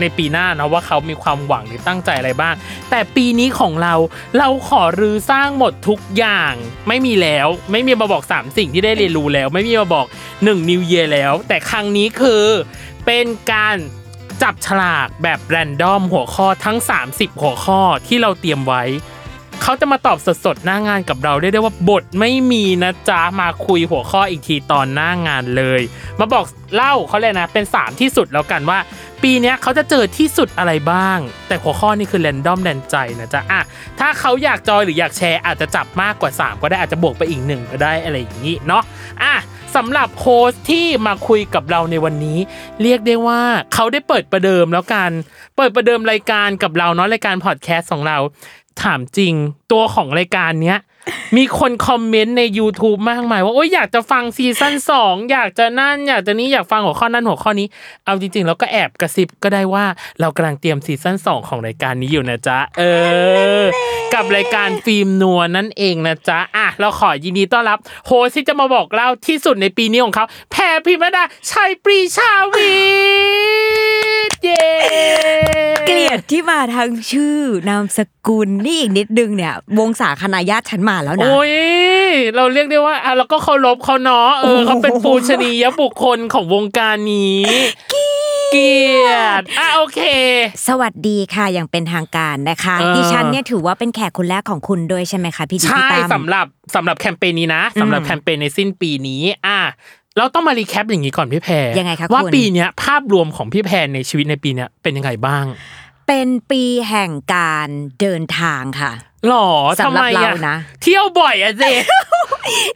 [0.00, 2.54] ในปีหน้านะว่าเขามีความหวังหรือตั้งใจอะไรบ้าง
[2.90, 3.94] แต่ปีนี้ของเรา
[4.38, 6.52] เราขอรื้อสร้างหมดทุกอย่าง
[6.88, 12.44] ไม่มีแล้วไม่มีมาบอก 3 สิ่งที่ได้เรียนรู้แล้ว ไม่มีมาบอก1 New Year แล้ว แต่ครั้งนี้คือ
[13.06, 13.76] เป็นการ
[14.42, 18.82] จับฉลากแบบแรนดอมหัวข้อทั้ง 30 หัวข้อที่เราเตรียมไว้
[19.62, 25.80] เขาจะมาตอบสดๆ หน้างานกับเราได้ได้ว่าบทไม่มีนะจ๊ะ มาคุยหัวข้ออีกทีตอนหน้างานเลย
[26.18, 26.44] มาบอก
[26.74, 28.78] เล่าเขาเลยนะ เป็น 3 ที่สุดแล้วกันว่า
[29.22, 31.18] ปีนี้เขาจะเจอที่สุดอะไรบ้าง
[31.48, 33.60] แต่หัวข้อนี้คือแรนดอมแรนใจนะจ๊ะอะ
[34.00, 38.82] ถ้าเขาอยากจอยหรืออยากแชร์อาจจะจับมากกว่า 3 ก็ได้อาจจะบวกไปอีกหนึ่งก็ได้อะไรอย่างนี้เนาะ
[39.22, 39.34] อะ
[39.76, 42.38] สำหรับโค้ชที่มาคุยกับเราในวันนี้
[42.82, 43.40] เรียกได้ว่า
[43.74, 45.10] เขาได้เปิดประเดิมแล้วกัน
[45.56, 48.18] เปิดประเดิมรายการกับเราเนาะรายการพอดแคสต์ของเรา
[48.82, 49.34] ถามจริง
[49.72, 50.78] ตัวของรายการเนี้ย
[51.36, 57.66] มีคนคอมเมนต์ใน YouTube มากมาย ว่าโอ้ยอยากจะฟังซีซั่นสองอยากจะนั่น อยากจะนี้อยากฟังหัวข้อนั้นหัวข้อนี้
[58.04, 59.84] เอาจริง ๆ แล้วก็แอบกระซิบก็ได้ว่า
[60.20, 62.82] เรากำลังเตรียมซีซั่นสองของรายการนี้อยู่นะจ๊ะเอ
[63.62, 63.64] อ
[64.14, 72.74] กับรายการฟิล์มนัวนั่นเองนะจ๊ะอะเราขอยินดีต้อนรับ host ที่จะมาบอกเล่าที่สุดในปีนี้ของเขาแพร์พิมพ์ลดาไชยปรีชาวิ
[74.28, 74.66] ทย์เย้
[75.86, 77.38] เกลียดที่มาทั้งชื่อ
[77.68, 81.52] นามสกุลนี่อีกนิดนึงเนี่ย วงศาคณะญาติฉันมาแล้วนะ โอ้ย
[82.36, 87.44] เราเรียกได้ว่าอะเราก็เคารพเขาเนาะเออเขาเป็นปูชนียบุคคลของวงการนี้
[88.52, 90.00] เกียรติอะโอเค
[90.68, 99.58] สวัสดีค่ะอย่างเป็นทางการนะคะเออดิฉันเนี่ยถือว่าเป็นแขกคนแรกของคุณด้วยใช่ไหมคะพี่ดิใช่พี่ตั้มสำหรับสำหรับแคมเปญนี้นะสำหรับอืมแคมเปญในสิ้นปีนี้อะ
[100.18, 105.44] เราต้องมารีแคปอย่างนี้ก่อนพี่แพรยังไงคะว่าคุณปีเนี้ยภาพรวมของพี่แพรในชีวิตในปีเนี้ยเป็นยังไงบ้าง
[106.08, 107.68] เป็นปีแห่งการ
[108.00, 108.92] เดินทางค่ะ
[109.28, 109.46] หรอ
[109.78, 111.64] สำทำหรับไมเราอะนะเที่ยวบ่อยอะเจ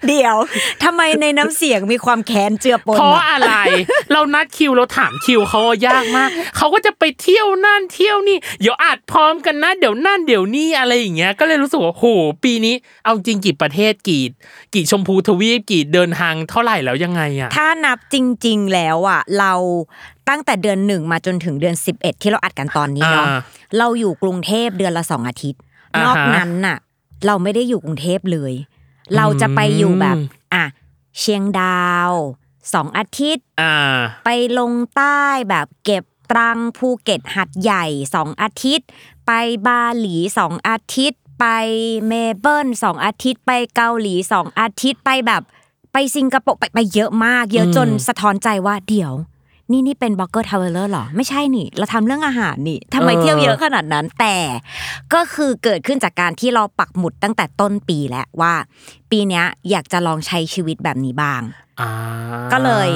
[0.06, 0.36] เดี๋ยว
[0.84, 3.52] ทำไมในน้ำเสียงมีความแค้นเจือปนเพราะอะอะไร
[4.12, 12.04] เรานัดคิวเราถามคิวเขาอะยากมากเขาก็จะไปเที่ยวนั่นเที่ยวนี่เดี๋ยวอัดพร้อมกันนะเดี๋ยวนั่นเดี๋ยวนี่อะไรอย่างเงี้ยก็เลยรู้สึกว่าโห
[12.44, 12.74] ปีนี้
[13.04, 14.22] เอาจริงกี่ประเทศกี่
[14.74, 18.16] กี่ชมพูทวีปกี่เดินทางเท่าไหร่แล้วยังไงอะถ้านับจ
[18.46, 19.52] ริง ๆ แล้วอะเรา
[20.28, 23.38] ตั้งแต่เดือนหนึ่งมาจนถึงเดือน 11 ที่เราอัดกันตอนนี้เนาะอ่า
[23.78, 25.72] เราอยู่กรุงเทพเดือนละสองอาทิตย์อ่า
[26.02, 26.78] นฮะอกนั้นน่ะ
[27.26, 28.52] เราไม่ได้อยู่กรุงเทพเลย
[29.16, 30.64] เราจะไปอยู่แบบอืมอะ
[31.18, 32.10] เชียงดาว
[32.74, 37.84] สองอาทิตย์อ่าไปลงใต้แบบเก็บตรังภูเก็ตหาดใหญ่
[38.14, 38.88] สองอาทิตย์
[39.26, 39.32] ไป
[39.66, 41.46] บาหลีสองอาทิตย์ ไป
[42.06, 45.42] เมลเบิร์นสองอาทิตย์ ไปเกาหลีสองอาทิตย์ไปแบบ
[45.92, 49.12] ไปสิงคโปร์ไปไปเยอะมาก เยอะจนสะท้อนใจว่าเดี๋ยว
[49.70, 54.36] นี่นี่เป็น blogger traveler หรอ ไม่ใช่นี่ เราทำเรื่องอาหารนี่ทำไมเออเที่ยวเยอะขนาดนั้น แต่
[55.14, 58.54] ก็คือเกิดขึ้นจากการที่เราปักหมุดตั้งแต่ต้นปีแล้วว่า
[59.10, 61.42] ปีเนี้ยอยากจะลองใช้ชีวิตแบบนี้บ้าง
[61.80, 61.90] อ่า
[62.52, 62.88] ก็เลย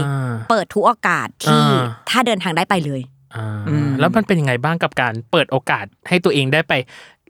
[0.48, 3.00] เปิดทุกโอกาสที่อ่าถ้าเดินทางได้ไปเลย
[3.34, 6.72] อ่าอืมแล้วมันเป็นยังไงบ้างกับการเปิดโอกาสให้ตัวเองได้ไป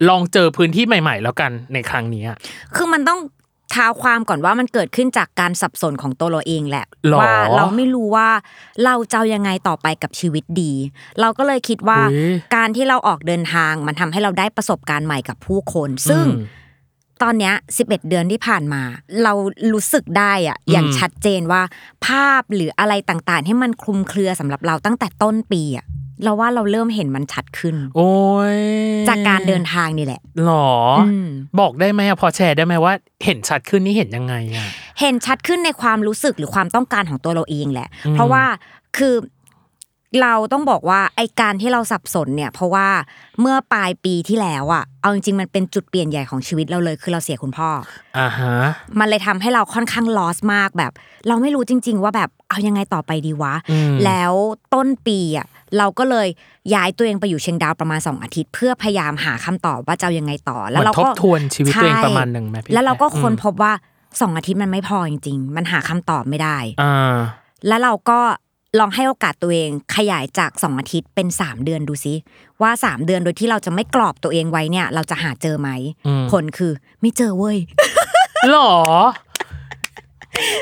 [0.08, 2.37] ลองเจอพื้นที่ใหม่ ๆ แล้วกันในครั้งนี้อะ
[2.76, 3.19] คือมันต้อง
[3.75, 8.29] ท้าความก่อนว่ามันเกิดขึ้นจากการสับสนของตัวเราเองแหละหรอว่าเราไม่รู้ว่า
[8.85, 10.73] เราจะเอายังไงต่อไปกับชีวิตดี
[11.20, 16.56] เราก็เลยคิดว่าอุ๊ยการที่เราออกเดินทางมันทำให้เราได้ประสบการณ์ใหม่กับผู้คน ซึ่งอืม
[17.23, 18.82] ตอนเนี้ย11 เดือนที่ผ่านมา
[19.25, 19.32] เรา
[19.73, 21.62] รู้สึกได้อะอย่างชัดเจนว่า
[22.06, 25.87] ภาพหรืออะไรต่างๆ ให้มันคลุมเครือสำหรับเราตั้งแต่ต้นปีอะ
[26.25, 28.12] เราว่าเราเริ่มเห็นมันชัดขึ้น โอ้
[28.56, 28.59] ย
[29.09, 30.69] จากการเดินทางนี่แหละหรอ
[31.00, 31.29] อม
[31.61, 32.93] บอกได้ไหมอะพอแชร์ได้ไหมว่า
[33.25, 34.69] เห็นชัดขึ้นนี่เห็นยังไงอะ
[35.00, 38.44] เห็นชัดขึ้นในความรู้สึกหรือความต้องการของตัวเราเองแหละอืมเพราะว่า
[38.97, 39.15] คือ
[40.22, 42.88] เราต้องบอกว่าไอการที่เราสับสนเนี่ย เพราะว่า
[43.40, 47.70] เมื่อปลายปีที่แล้วอะเอาจริงๆมันเป็นจุดเปลี่ยนใหญ่ของชีวิตเราเลยคือเราเสียคุณพ่อ
[48.19, 48.55] อ่าฮะ
[48.99, 50.93] มันเลยทำให้เราค่อนข้างลอสมากแบบ
[51.28, 54.32] เราไม่รู้จริง ๆ ว่าแบบเอายังไงต่อไปดีวะอืมแล้ว
[54.75, 55.46] ต้นปีอะ
[55.78, 56.28] เราก็เลย
[56.75, 63.72] ย้ายตัวเองไปอยู่เชียงดาวประมาณ 2 อาทิตย์ เพื่อพยายามหาคำตอบว่าจะเอายังไงต่อเหแล้วมือนเราทบก็ทวนชีวิตตัวเองใช่ประมาณหนึ่งไหมพี่แล้วเราก็อืมค้นพบว่า
[64.20, 67.16] สองอาทิตย์มันไม่พอจริง ๆ มันหาคำตอบไม่ได้อ่า
[67.69, 68.20] แล้วเราก็
[68.79, 72.15] ลองให้โอกาสตัวเองขยายจากสองอาทิตย์เป็นสามเดือนดูซิ
[72.62, 75.70] ว่าสามเดือนโดยที่เราจะไม่กรอบตัวเองไว้เนี่ย เราจะหาเจอไหม
[76.06, 77.59] อืมผลคือไม่เจอเว้ย
[78.50, 78.73] หรอ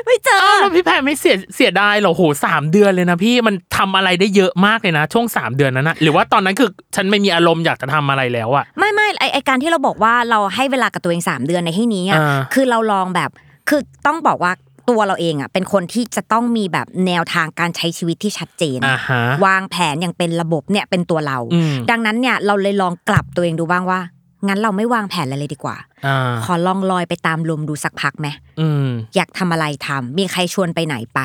[0.07, 13.31] ไม่เจออ้าวแล้วพี่แพรไม่เสียเสียดายเหรอโหสามเดือนเลยนะพี่มันทำอะไรได้เยอะมากเลยนะ ช่วงสามเดือนนั้นนะหรือว่าตอนนั้นคือฉันไม่มีอารมณ์อยากจะทำอะไรแล้วอะไม่ไม่ไอไอการที่เราบอกว่าเราให้เวลากับตัวเองสามเดือนในที่นี้อะอ่าคือเราลองแบบ
[13.69, 14.53] คือต้องบอกว่า
[14.89, 24.01] ตัวเราเองอะเป็นคนที่จะต้องมีแบบแนวทางการใช้ชีวิตที่ชัดเจนอ่าฮะวางแผนอย่างเป็นระบบเนี่ยเป็นตัวเราอืมดังนั้นเนี่ยเราเลยลองกลับตัวเองดูบ้างว่า
[24.47, 28.29] งั้นเราไม่วางแผนอะไรเลยดีกว่าอ่าขอลองลอยไปตามลมดูสักพักไหม
[28.61, 31.21] อืมอยากทำอะไรทำมีใครชวนไปไหนไป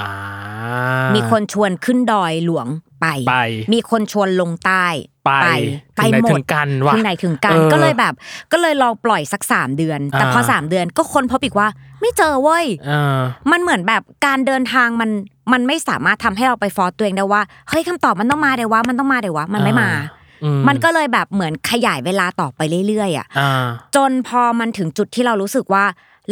[0.00, 0.10] อ่า
[1.14, 2.66] มีคนชวนขึ้นดอยหลวง
[3.00, 3.36] ไปไป
[3.72, 4.86] มีคนชวนลงใต้
[5.26, 5.48] ไป
[5.96, 8.14] ไปถึงไหนหมถึดงกันว่ะถึงไหนถึงกันเออก็เลยแบบ
[8.52, 11.68] ก็เลยลองปล่อยสักสามเดือน แต่พออ่าสามเดือนก็ค้นพบอีกว่า
[12.00, 13.20] ไม่เจอเว้ยอ่า
[13.50, 15.10] มันเหมือนแบบการเดินทางมัน
[15.52, 19.90] มันไม่สามารถทำให้เราไปฟอร์สตัวเองได้ว่าเฮ้ยคำตอบมันต้องมาเดี๋ยววะมันต้องมาเดี๋ยววะมันไม่มา
[20.44, 23.50] อืมันก็เลยแบบเหมือนขยายเวลาต่อไปเรื่อยๆอะอ่า
[23.96, 25.84] จนพอมันถึงจุดที่เรารู้สึกว่า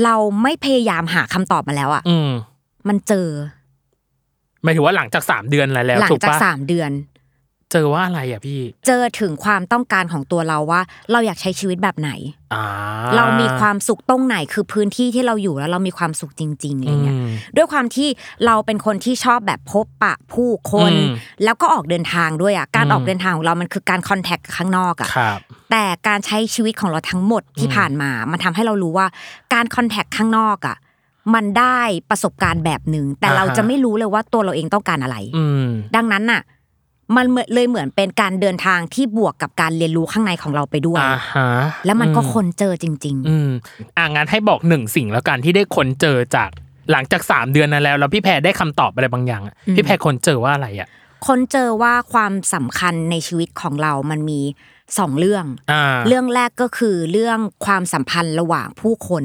[0.04, 2.30] เราไม่พยายามหาคำตอบมาแล้วอะอืม
[2.88, 3.28] มันเจอ
[4.62, 6.90] หมายถึงว่าหลังจากสามเดือนแล้วแล้วหลังถูกจากปะสามเดือน
[7.74, 10.80] เจอว่าอะไรอะพี่ เจอถึงความต้องการของตัวเราว่า
[11.12, 12.10] เราอยากใช้ชีวิตแบบไหน
[12.54, 12.64] อ่า
[13.16, 18.08] เรามีความสุขตรงไหนคือพื้นที่ที่เราอยู่แล้วเรามีความสุขจริงๆอะไรเงี้ยอืมด้วยความที่
[18.46, 25.40] เราเป็นคนที่ชอบแบบพบปะผู้คนอืมแล้วก็ออกเดินทางด้วยอะการอืมออกเดินทางของเรามันคือการคอนแทคข้างนอกอะครับ
[25.70, 29.06] แต่การใช้ชีวิตของเราทั้งหมดที่อืมผ่านมา มันทำให้เรารู้ว่า
[29.54, 30.76] การคอนแทคข้างนอกอะ
[31.34, 31.80] มันได้
[32.10, 36.42] ประสบการณ์แบบหนึ่งแต่เราจะไม่รู้เลยว่าตัวเราเองต้องการอะไรอืมดังนั้นน่ะ
[37.16, 41.48] มันเหมือนเลยเหมือนเป็นการเดินทางที่บวกกับการเรียนรู้ข้างในของเราไปด้วยอ่าฮะ
[41.86, 43.50] แล้วมันก็อืคนเจอจริงอืม
[43.96, 46.50] อ่างั้นให้บอกหนึ่งสิ่งแล้วกันที่ได้คนเจอจาก
[46.90, 54.40] หลังจากสามเดือนนั้นแล้วแล้วพี่แพรได้คำตอบอะไรบางอย่างอะอืมพี่แพรคนเจอว่าอะไรอะๆคนเจอว่าความสำคัญในชีวิตของเรามันมี
[54.98, 59.24] สองเรื่องอ่าเรื่องแรกก็คือเรื่องความสัมพันธ์ระหว่างผู้คน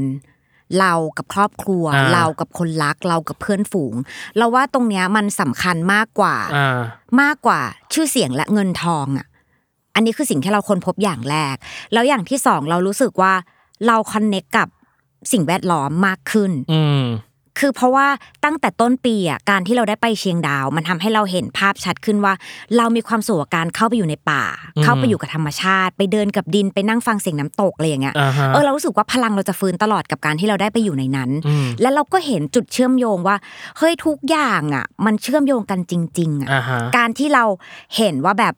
[0.79, 3.95] เรากับครอบครัวอ่าเรากับคนรักเรากับเพื่อนฝูง
[4.37, 6.79] เราว่าตรงเนี้ยมันสำคัญมากกว่าอ่า
[7.21, 7.59] มากกว่า
[7.93, 9.27] ชื่อเสียงและเงินทองอะ
[9.95, 11.55] อันนี้คือสิ่งที่เราค้นพบอย่างแรก
[11.93, 13.33] แล้วอย่างที่สองเรารู้สึกว่า
[13.87, 14.67] เราคอนเนคกับ
[15.31, 17.03] สิ่งแวดล้อมมากขึ้นอืม
[17.59, 18.07] คือเพราะว่า
[18.45, 22.33] ตั้งแต่ต้นปีอะการที่เราได้ไปเชียงดาว มันทำให้เราเห็นภาพชัดขึ้นว่า
[22.77, 24.43] เรามีความสุขกับการเข้าไปอยู่ในป่า
[24.77, 33.35] อืมเข้าไปอยู่กับธรรมชาติ ไปเดินกับดินไปนั่งฟังเสียงน้ำตกอะไรอย่างเงี้ยอ่าฮะเออเรารู้สึกว่าพลังเราจะฟื้นตลอดกับการที่เราได้ไปอยู่ในนั้นอืมแล้วเราก็เห็นจุดเชื่อมโยงว่า
[33.77, 37.43] เฮ้ยทุกอย่างอะ มันเชื่อมโยงกันจริง ๆอะอ่าฮะการที่เรา
[37.97, 38.53] เห็นว่าแบบ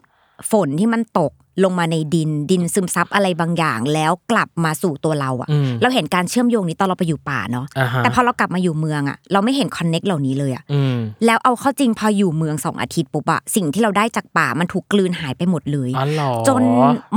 [0.51, 1.31] ฝนที่มันตก
[1.63, 16.63] ลงมาในดินดินซึมซับอะไรบางอย่าง แล้วกลับมาสู่ตัวเราอะอืมเราเห็นการเชื่อมโยงนี้ตอนเราไปอยู่ป่าเนาะอ่าฮะแต่พอเรากลับมาอยู่เมืองอะเราไม่เห็นคอนเน็กเหล่านี้เลยอะอืมแล้วเอาเข้าจริงพออยู่เมืองสองอาทิตย์ปุ๊บอะสิ่งที่เราได้จากป่ามันถูกกลืนหายไปหมดเลยอ๋อเหรอจน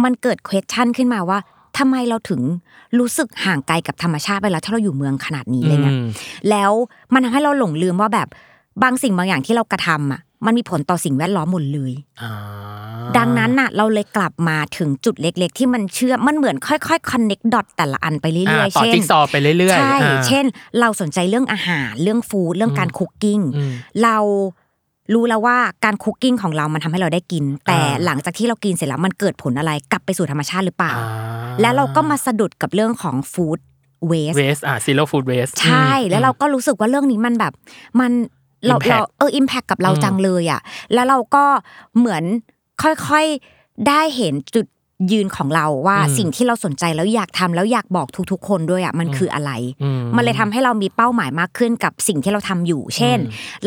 [0.05, 1.39] มันเกิด question ขึ้นมาว่า
[1.79, 2.41] ทำไมเราถึง
[2.99, 6.07] รู้สึกห่างไกลกับธรรมชาติไปแล้วถ้าเราอยู่เมืองขนาดนี้อะไรเงี้ยอืม
[6.51, 6.73] แล้ว
[7.13, 8.29] มันทำให้เราหลงลืมว่าแบบ
[8.83, 12.33] บางสิ่งบางอย่างที่เรากระทำอะ มันมีผลต่อสิ่งแวดล้อมหมดเลยอ่า
[13.19, 20.45] ดังนั้นน่ะ เราเลยกลับมาถึงจุดเล็ก ๆ ที่มันเชื่อมมันเหมือนค่อยๆ connect dot แต่ละอันไปเรื่อยอ่าๆต่อเช่นจิ๊กซอว์ไปเรื่อยๆใช่อ่าเช่น
[20.81, 23.73] เราสนใจเรื่องอาหารเรื่องฟู้ดเรื่องการคุกกิ้งอืม
[24.03, 24.17] เรา
[25.15, 33.59] รู้แล้วว่าการคุกกิ้งของเรามันทำให้เราได้กิน แต่อ่าหลังจากที่เรากินเสร็จแล้วมันเกิดผลอะไรกลับไปสู่ธรรมชาติหรือเปล่าอ่าแล้วเราก็มาสะดุดกับเรื่องของฟู้ด
[34.07, 37.53] เวสเวอ่า zero food waste ใช่แล้วเราก็รู้สึกว่าเรื่องนี้มันแบบ
[38.01, 38.13] มัน
[38.69, 40.61] เรา Impact เราเอออิมแพคกับเราอืมจังเลยอะ
[40.95, 41.45] แล้วเราก็
[41.99, 42.23] เหมือน
[42.83, 44.67] ค่อยๆได้เห็นจุด
[45.13, 49.51] ยืนของเราว่าอืมสิ่งที่เราสนใจแล้วอยากทำแล้วอยากบอกทุกๆ คนด้วยอะมันคืออะไร
[49.83, 53.19] อืมมันเลยทำให้เรามีเป้าหมายมากขึ้นกับสิ่งที่เราทำอยู่ เช่น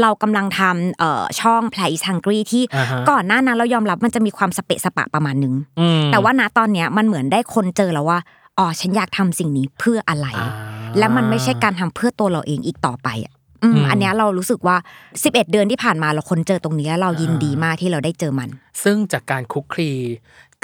[0.02, 8.20] เรากำลังทำเอ่อช่อง Pear is Hungry ที่อ่าฮะก่อนหน้านั้นเรายอมรับมันจะมีความสะเปะสะปะประมาณนึงอืมแต่ว่าณตอนเนี้ยมันเหมือนได้คนเจอแล้วว่า
[8.58, 10.52] อ๋อฉันอยากทำสิ่งนี้เพื่ออะไรอ่า
[10.98, 13.34] และมันไม่ใช่การทำเพื่อตัวเราเองอีกต่อไปอะ
[13.64, 14.78] อืมอืมอันเนี้ยเรารู้สึกว่า
[15.16, 18.50] 11 เดือนที่ผ่านมาเราค้นเจอตรงนี้แล้วเรายินดีมากที่เราได้เจอมัน
[18.84, 19.92] ซึ่งจากการคุกคลี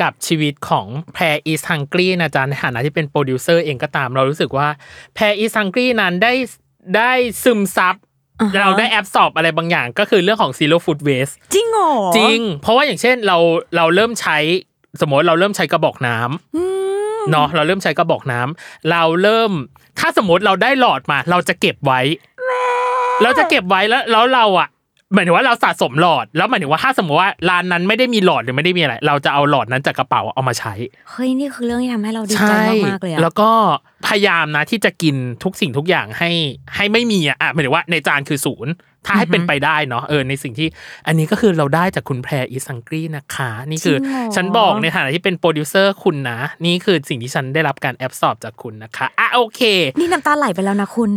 [0.01, 4.67] กับชีวิตของ Prae is Hungry นะจ๊ะในฐานะที่เป็นโปรดิวเซอร์เองก็ตาม เรารู้สึกว่า
[5.15, 6.33] Prae is Hungry นั้นได้
[6.97, 7.11] ได้
[7.43, 7.95] ซึมซับ
[8.39, 13.37] อ่าฮะเราได้ absorb อะไรบางอย่างก็คือเรื่องของ zero food waste จริงเหรอจริง เพราะว่าอย่างเช่นเรา
[13.77, 14.37] เราเริ่มใช้
[15.01, 19.51] สมมติเราเริ่มใช้กระบอกน้ำเนาะเราเริ่มใช้กระบอกน้ำเราเริ่ม
[19.99, 22.01] ถ้าสมมติเราได้หลอดมา เราจะเก็บไว้
[23.23, 24.69] เราจะเก็บไว้แล้วแล้วเราอะ
[25.13, 30.73] หมายถึงว่าเราสะสมหลอด แล้วหมายถึงว่าถ้าสมมติว่าร้านนั้นไม่ได้มีหลอดหรือไม่ได้มีอะไร เราจะเอาหลอดนั้นจากกระเป๋าเอามาใช้
[31.09, 32.53] เฮ้ยนี่คือเรื่องที่ทำให้เราดีใจ
[32.87, 33.49] มากๆเลยอะแล้วก็
[34.07, 36.31] พยายามนะที่จะกินทุกสิ่งทุกอย่างให้
[36.75, 38.73] ให้ไม่มีอะอะหมายถึงว่าในจานคือศูนย์
[39.05, 40.67] ถ้าให้เป็นไปได้เนาะเออในสิ่งที่
[41.07, 49.61] อันนี้ก็คือเราได้จากคุณ Prae is Hungry นะคะ นี่คือจริงเหรอฉันบอกในฐานะที่เป็นโปรดิวเซอร์คุณนะ นี่คือสิ่งที่ฉันได้รับการ absorb จากคุณนะคะอะโอเค
[49.99, 51.09] นี่น้ำตาไหลไปแล้วนะคุณ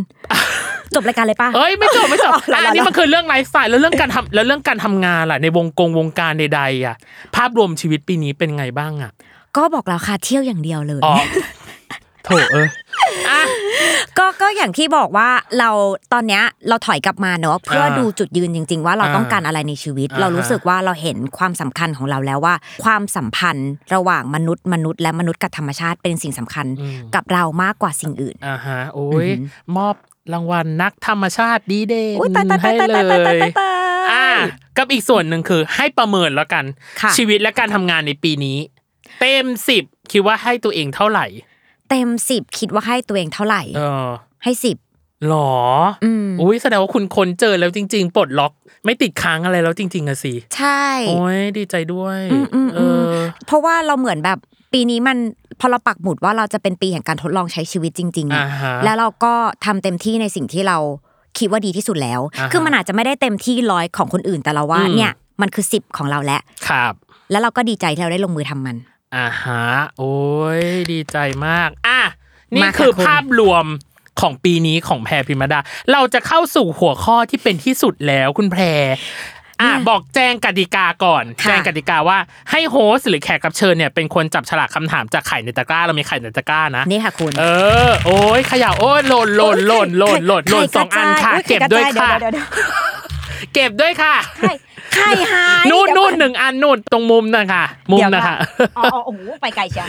[0.95, 6.95] จบรายการเลยปะเอ้ยไม่จบไม่จบอ๋อเหรออะอันนี้มันคือเรื่องไลฟ์สไตล์แล้วเรื่องการทำแล้วเรื่องการทำงานล่ะในวงกงวงการใดๆอะ
[7.35, 9.11] ภาพรวมชีวิตปีนี้เป็นไงบ้างอะ
[9.57, 11.15] ก็บอกแล้วค่ะเที่ยวอย่างเดียวเลยอ๋อ
[12.25, 12.86] โถเอ้ยอะ
[14.17, 15.29] ก็ก็อย่างที่บอกว่า
[15.59, 15.69] เรา
[16.13, 26.65] ตอนเนี้ยเราถอยกลับมาเนอะเพื่อดูจุดยืนจริง ๆ ว่าเราอ่าต้องการอะไรในชีวิตอ่าเรารู้สึกว่าเราเห็นความสำคัญของเราแล้วว่า ความสัมพันธ์ระหว่างมนุษย์มนุษย์และมนุษย์กับธรรมชาติเป็นสิ่งสำคัญ
[27.15, 29.95] กับเรามากกว่าสิ่งอื่นอ่าฮะโอ้ยอือหืมอบ
[30.33, 34.27] รางวัลนักธรรมชาติดีเด่นอุ๊ยตายตายตายให้ตายเลตายตายยตายตายอ่า
[34.77, 36.65] กับอีกส่วนหนึ่งคือ ให้ประเมินแล้วกัน
[37.01, 38.57] ค่ะชีวิตและการทำงานในปีนี้
[39.19, 41.25] เต็มสิบคิดว่าให้ตัวเองเท่าไหร่
[41.89, 44.07] เต็มสิบคิดว่าให้ตัวเองเท่าไหร่เออ
[44.43, 44.77] ให้สิบ
[45.27, 45.51] หรอ
[46.03, 48.53] ออืมอุ้ยแสดงว่าคุณค้นเจอแล้วจริง ๆ ปลดล็อก
[48.85, 53.15] ไม่ติดค้างอะไรแล้วจริง ๆอะสิ ใช่ โอ้ยดีใจด้วยอืมอืมเออืมอ
[53.45, 54.37] เพราะว่าเราเหมือนแบบ
[54.73, 55.17] ปีนี้มัน
[55.59, 59.33] พอเราปักหมุดว่าเราจะเป็นปีแห่งการทดลองใช้ชีวิตจริงๆอะอ่าฮะแล้วเราก็
[59.65, 60.77] ทำเต็มที่ในสิ่งที่เรา
[61.37, 66.93] คิดว่าดีที่สุดแล้วอ่าฮะคือมันอาจจะไม่ได้เต็มที่ร้อยของคนอื่นแต่เราว่าอืมเนี่ยมันคือสิบของเราแล้วครับ
[67.31, 68.75] แล้วเราก็ดีใจที่เราได้ลงมือทำมัน
[69.15, 69.65] อ่าฮะ
[69.97, 70.17] โอ้
[70.59, 72.01] ยดีใจมาก อะ
[72.55, 73.65] นี่มาค่ะคือคุณภาพรวม
[74.21, 75.59] ของปีนี้ของแพรพิมดา
[75.91, 78.63] เราจะเข้าสู่หัวข้อที่เป็นที่สุดแล้วคุณแพร
[79.61, 82.17] อะบอกแจ้งกติกาก่อนค่ะแจ้งกติกาว่า
[82.51, 87.45] ให้โฮสต์หรือแขกรับเชิญเนี่ยเป็นคนจับฉลากคำถามจากไข่ในตะกร้าเรามีไข่ในตะกร้านะนี่ค่ะคุณ เอ
[87.89, 92.09] อโอ้ยเขย่าโอ้ยหล่นหล่นหล่นหล่นหล่นหล่นสองอันค่ะ เก็บด้วยค่ะ
[93.53, 94.15] เก็บด้วยค่ะ
[94.97, 98.35] ไข่หายนู่นเดี๋ยวนู่นหนึ่งอันนู่นตรงมุมนะคะมุมนะคะ
[98.77, 99.87] อ๋ออ๋อโอ้โหไปไกลเชียว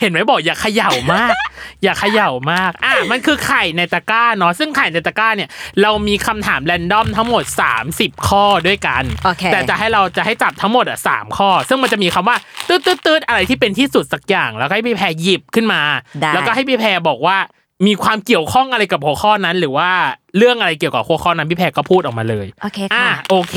[0.00, 1.34] เห็นไหมบอกอย่าเขย่ามาก
[1.82, 5.48] อย่าเขย่ามาก อะมันคือไข่ในตะกร้าเนาะซึ่งไข่ในตะกร้าเนี่ย
[5.82, 7.44] เรามีคำถามแรนดอมทั้งหมด
[7.84, 12.36] 30 ข้อด้วยกันโอเคแต่จะให้เราจะให้จับทั้งหมดอะสามข้อ ซึ่งมันจะมีคำว่า
[12.68, 15.80] ตืดตืดตืดอะไรที่เป็นที่สุดสักอย่าง แล้วก็ให้พี่แพรหยิบขึ้นมา
[16.20, 17.38] ได้แล้วก็ให้พี่แพรบอกว่า
[17.86, 19.90] มีความเกี่ยวข้องอะไรกับหัวข้อนั้น หรือว่า
[20.38, 23.56] เรื่องอะไรเกี่ยวกับหัวข้อนั้นพี่แพรก็พูดออกมาเลยโอเคอะค่ะโอเค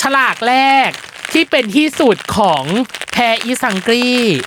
[0.00, 0.54] ฉลากแร
[0.88, 0.90] ก
[1.32, 2.64] ที่เป็นที่สุดของ
[3.12, 4.06] แพรอีสังกรี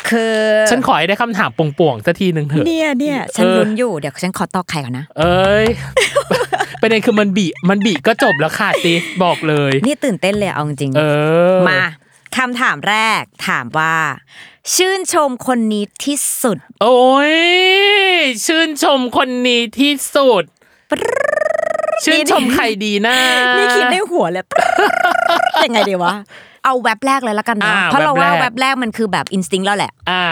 [0.09, 0.35] คือ
[0.71, 5.65] ฉันขอให้ได้คำถามป่วงๆสักทีหนึ่งเถอะเนี่ยเนี่ยฉันเออลุ้นอยู่เดี๋ยวฉันขอตอกไข่ก่อนนะ เอ้ย
[6.81, 8.93] ประเด็นคือมันบีมันบีก็จบแล้วค่ะซิ
[9.23, 11.01] บอกเลย นี่ตื่นเต้นเลยเอาจริงๆเอ
[11.55, 11.81] อมา
[12.37, 13.95] คำถามแรกถามว่า
[14.75, 17.35] ชื่นชมคนนี้ที่สุด โอ้ย
[18.45, 20.43] ชื่นชมคนนี้ที่สุด
[22.03, 23.15] ชื่นชมใครดีนะ
[23.57, 24.45] นี่คิดในหัวเลย
[25.65, 26.13] ยังไงดีวะ
[26.65, 30.23] เอาแว็บแรกเลยแล้วกันเนาะอ่าเพราะเราว่าแว็บแรกแว็บแรกมันคือแบบอินสติ้งแล้วแหละ อ่า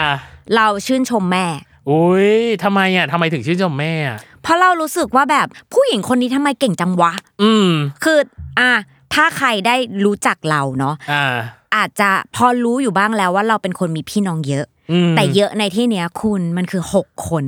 [0.56, 1.46] เราชื่นชมแม่
[1.90, 2.30] อุ้ย
[2.62, 7.68] ทำไมอะทำไมถึงชื่นชมแม่อะเพราะเรารู้สึกว่าแบบผู้หญิงคนนี้ทำไมเก่งจังวะ อืม
[8.04, 8.18] คือ
[8.60, 8.72] อะ
[9.14, 11.36] ถ้าใครได้รู้จักเราเนาะอ่า
[11.76, 17.44] อาจจะพอรู้อยู่บ้างแล้วว่าเราเป็นคนมีพี่น้องเยอะอืมแต่เยอะในที่เนี้ยคุณมันคือหกคน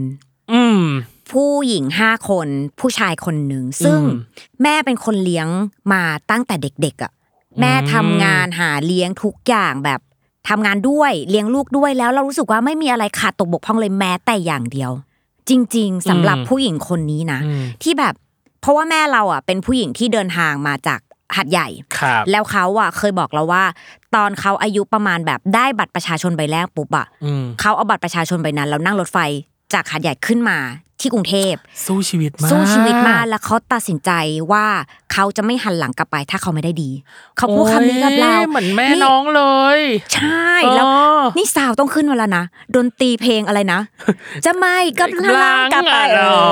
[0.53, 0.83] อืม
[1.33, 2.49] ผู้หญิงห้าคน
[2.81, 4.21] ผู้ชายคนหนึ่งซึ่งอืม
[4.63, 5.49] แม่เป็นคนเลี้ยง
[5.93, 7.13] มาตั้งแต่เด็กๆอะ
[7.61, 10.01] แม่ทำงานหาเลี้ยงทุกอย่างแบบ
[10.49, 14.91] ทำงานด้วยเลี้ยงลูกด้วยแล้วเรารู้สึกว่าไม่มีอะไรขาดตกบกพร่องเลยแม้แต่อย่างเดียว
[15.49, 18.15] จริง ๆสำหรับผู้หญิงคนนี้นะอืมที่แบบ
[18.61, 21.01] เพราะว่าแม่เราอะเป็นผู้หญิงที่เดินทางมาจาก
[21.37, 23.65] หัดใหญ่ครับแล้วเขาอะเคยบอกเราว่า
[24.15, 29.19] ตอนเขาอายุประมาณแบบได้บัตรประชาชนใบแรกปุ๊บอะอืมเขาเอาบัตรประชาชนใบนั้นแล้วนั่งรถไฟ
[29.73, 30.59] จากหัดใหญ่ขึ้นมา
[31.05, 31.55] ที่กรุงเทพ
[31.87, 34.11] สู้ชีวิตมากสู้ชีวิตมากแล้วเขาตัดสินใจ
[34.53, 34.67] ว่า
[35.13, 36.91] เขาจะไม่หันหลังกลับไปถ้าเขาไม่ได้ดี
[37.37, 39.43] เขาพูดคำนี้กับเราโอ้ยเหมือนแม่นี่น้องเล
[39.77, 39.79] ย
[40.15, 42.45] ใช่แล้วอ๋อนี่สาวต้องขึ้นมาแล้วนะ
[42.77, 43.81] ดนตรีเพลงอะไรนะ
[44.45, 46.45] จะไม่กับลังกลับไปอะเออ๋อ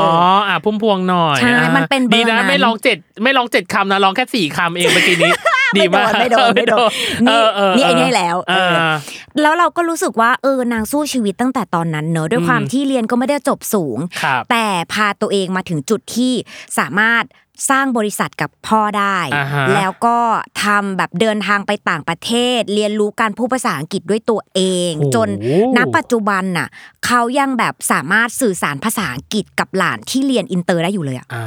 [0.49, 5.33] ออะพุ่มพวงหน่อยใช่อะมันเป็นเบอร์ดีนะนั้นไม่ร้องเจ็ดไม่ร้องเจ็ดคำนะร้องแค่สี่คำเองเมื่อกี้นี้
[5.77, 6.91] ดีไม่โดมากนไม่โดนไม่โดน
[7.29, 8.95] เอนี่อเออนี่ไอ้นี่ให้แล้วเอออ่า
[9.41, 16.33] แล้วเราก็รู้สึกว่าเออนางสู้ชีวิตตั้งแต่ตอนนั้นเนอะด้วยความอืมที่เรียนก็ไม่ได้จบสูงครับแต่พาตัวเองมาถึงจุดที่
[16.79, 17.25] สามารถ
[17.71, 20.19] สร้างบริษัทกับพ่อได้อ่าฮะแล้วก็
[20.63, 24.61] ทำแบบเดินทางไปต่างประเทศ เรียนรู้การพูดภาษาอังกฤษด้วยตัวเอ
[24.91, 25.29] ง จน
[25.77, 26.69] ณปัจจุบันน่ะ
[27.07, 31.45] เขายังแบบสามารถสื่อสารภาษาอังกฤษกับหลานที่เรียนอินเตอร์ได้อยู่เลยอะอ่า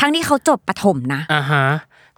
[0.00, 1.66] ทั้งที่เขาจบประถมนะอ่าฮะ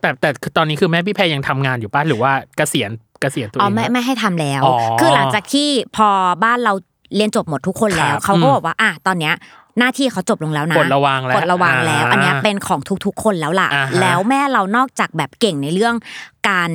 [0.00, 6.08] แต่แต่คือตอนนี้คือแม่พี่แพรยังทำงานอยู่ป่ะหรือว่าเกษียณเกษียณตัวเออ๋องไม่แล้วไม่ให้ทำแล้วอ๋อคือหลังจากที่พอ
[6.44, 6.72] บ้านเรา
[7.16, 9.34] เรียนจบหมดทุกคนแล้วครับเขาก็อืมบอกว่าอะตอนเนี้ย
[9.78, 15.94] หน้าที่เขาจบลงแล้วนะปลดระวางแล้วปลดระวางแล้วอ่าอันเนี้ยเป็นของทุกๆคนแล้วล่ะอ่าฮะแล้วแม่เรานอกจากแบบเก่งในเรื่อง
[16.48, 16.70] การ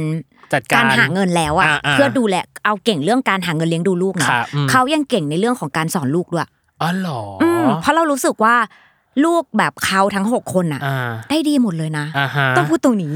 [0.54, 2.36] จัดการหาเงินแล้วอะอ่าอ่าเพื่อดูแล
[2.66, 6.48] เอาเก่งเรื่องการหาเงินเลี้ยงดูลูกนะครับอืมเขายังเก่งในเรื่องของการสอนลูกด้วย
[6.82, 8.56] อ๋อเหรอออืมเพราะเรารู้สึกว่า
[9.26, 13.14] ลูกแบบเขาทั้งหกคนอะอ่าได้ดีหมดเลยนะอ่าฮะต้องพูดตรงนี้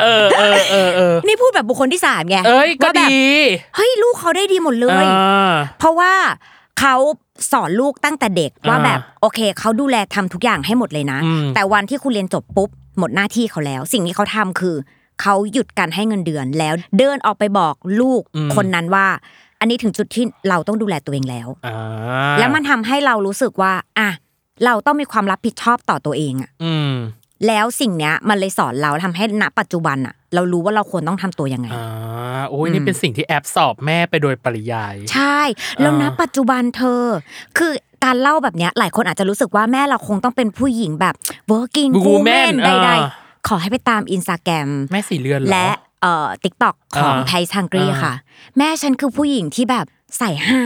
[0.00, 3.26] เออเออเออเออนี่พูดแบบบุคคลที่สามไงเอ้ยก็ว่าแบบดี
[3.76, 6.12] เฮ้ยลูกเขาได้ดีหมดเลยอ่าเพราะว่า
[6.80, 6.94] เขา
[7.52, 14.76] สอนลูกตั้งแต่เด็กว่าอ่าแบบโอเคเขาดูแลทำทุกอย่างให้หมดเลยนะอืมแต่วันที่คุณเรียนจบปุ๊บหมดหน้าที่เขาแล้ว สิ่งที่เขาทำคือ
[15.22, 18.22] เขาหยุดการให้เงินเดือนแล้วเดินออกไปบอกลูก
[18.56, 19.06] คนนั้นว่า
[19.60, 21.76] อันนี้ถึงจุดที่เราต้องดูแลตัวเองแล้วอ่า
[22.38, 24.10] แล้วมันทำให้เรารู้สึกว่า อะ
[24.64, 26.92] เราต้องมีความรับผิดชอบต่อตัวเองอะอืม
[27.46, 35.38] แล้วสิ่งเนี้ยมันเลยสอนเราทำให้ณปัจจุบันอะเรารู้ว่าเราควรต้องทำตัวยังไงอ่าโอ้ยนี่เป็นสิ่งที่แอปสอบแม่ไปโดยปริยาย ใช่
[35.80, 37.02] แล้วณอ่าปัจจุบันเธอ
[37.58, 37.72] คือ
[38.04, 41.14] การเล่าแบบเนี้ยหลายคนอาจจะรู้สึกว่าแม่เราคงต้องเป็นผู้หญิงแบบ
[41.52, 45.68] working woman ใดๆขอให้ไปตามอินสตาแกรมแม่สี่เรือนเหรอและ
[46.04, 48.14] เอ่อติ๊กต็อกของอ่าไพซังกรีอ่าค่ะ
[48.58, 49.86] แม่ฉันคือผู้หญิงที่แบบ
[50.18, 50.62] ใส่ฮา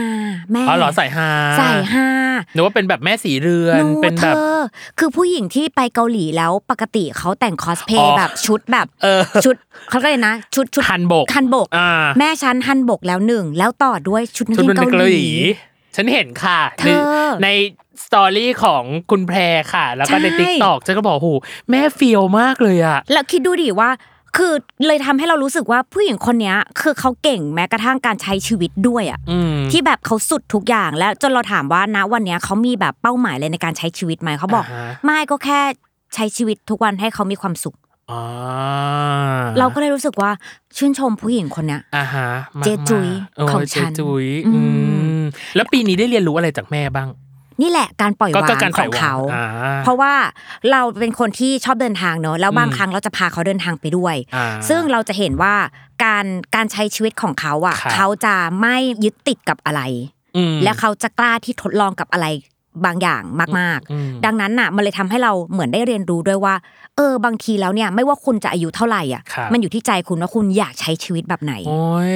[0.51, 2.07] แม่อ๋อเหรอใส่ฮาใส่ฮา
[2.53, 4.59] หรือว่าเป็นแบบแม่สีเรือนหนูเป็นเธแบบอ
[4.99, 9.55] คือผู้หญิงที่ไปเกาหลีแล้วปกติเขาแต่งคอสเพอ๋ย์อแบบชุดแบบเออชุด
[9.89, 15.29] เขาก็เลยกนะ ชุดชุดฮันบกฮันบกอ่าแม่ฉันฮันบกแล้วหนึ่งแล้วต่อด้วยชุดนักชุดเรียดนนตรีเกาเกาหหลีลี
[15.95, 17.47] ฉันเห็นค่ะเธในอใน
[18.05, 19.37] สตอรี่ของคุณแพร
[19.73, 21.29] ค่ะ แล้วก็ในใช่ติ๊กต็อกฉันก็บอกโห
[21.71, 23.89] แม่เฟี้ยวมากเลยอะแล้วคิดดูดิว่า
[24.37, 24.53] คือ
[24.87, 35.59] เลยทำให้เรารู้สึกว่าผู้หญิงคนเนี้ยคือเขาเก่งแม้กระทั่งการใช้ชีวิตด้วยอะอืมที่แบบเขาสุดทุกอย่างแล้วจนเราถามว่านะวันเนี้ยเขามีแบบเป้าหมายเลยในการใช้ชีวิตไหมเขาบอกอ่าฮะไม่ก็แค่
[36.15, 37.75] ใช้ชีวิตทุกวันให้เขามีความสุข
[38.11, 38.23] อ่า
[39.59, 40.31] เราก็เลยรู้สึกว่า
[40.77, 42.27] ชื่นชมผู้หญิงคนเนี้ยอ่าฮะ
[42.59, 44.61] มากๆเจจุ๋ยโอ้ของฉันเจจุ๋ยอืมอื
[45.21, 45.23] ม
[45.55, 47.09] แล้วปีนี้ได้เรียนรู้อะไรจากแม่บ้าง
[47.61, 49.45] นี่แหละการปล่อยก็วาก็งการขปล่อองยวางเขาอ่า
[49.83, 50.13] เพราะว่า
[50.71, 55.53] เราเป็นคนที่ชอบเดินทางเนอะแล้วบางอืมครั้งเราจะพาเขาเดินทางไปด้วยอ่าซึ่งเราจะเห็นว่า
[56.03, 59.81] การการใช้ชีวิตของเขาอะครับเขาจะไม่ยึดติดกับอะไร
[60.37, 62.27] อืมและเขาจะกล้าที่ทดลองกับอะไร
[62.85, 63.23] บางอย่าง
[63.59, 66.55] มากอืมๆดังนั้นน่ะมันเลยทำให้เราเหมือนได้เรียนรู้ด้วยว่า
[66.95, 72.15] เออบางทีแล้วเนี่ยไม่ว่าคุณจะอายุเท่าไหร่อะครับมันอยู่ที่ใจคุณว่าคุณอยากใช้ชีวิตแบบไหนโอ้ย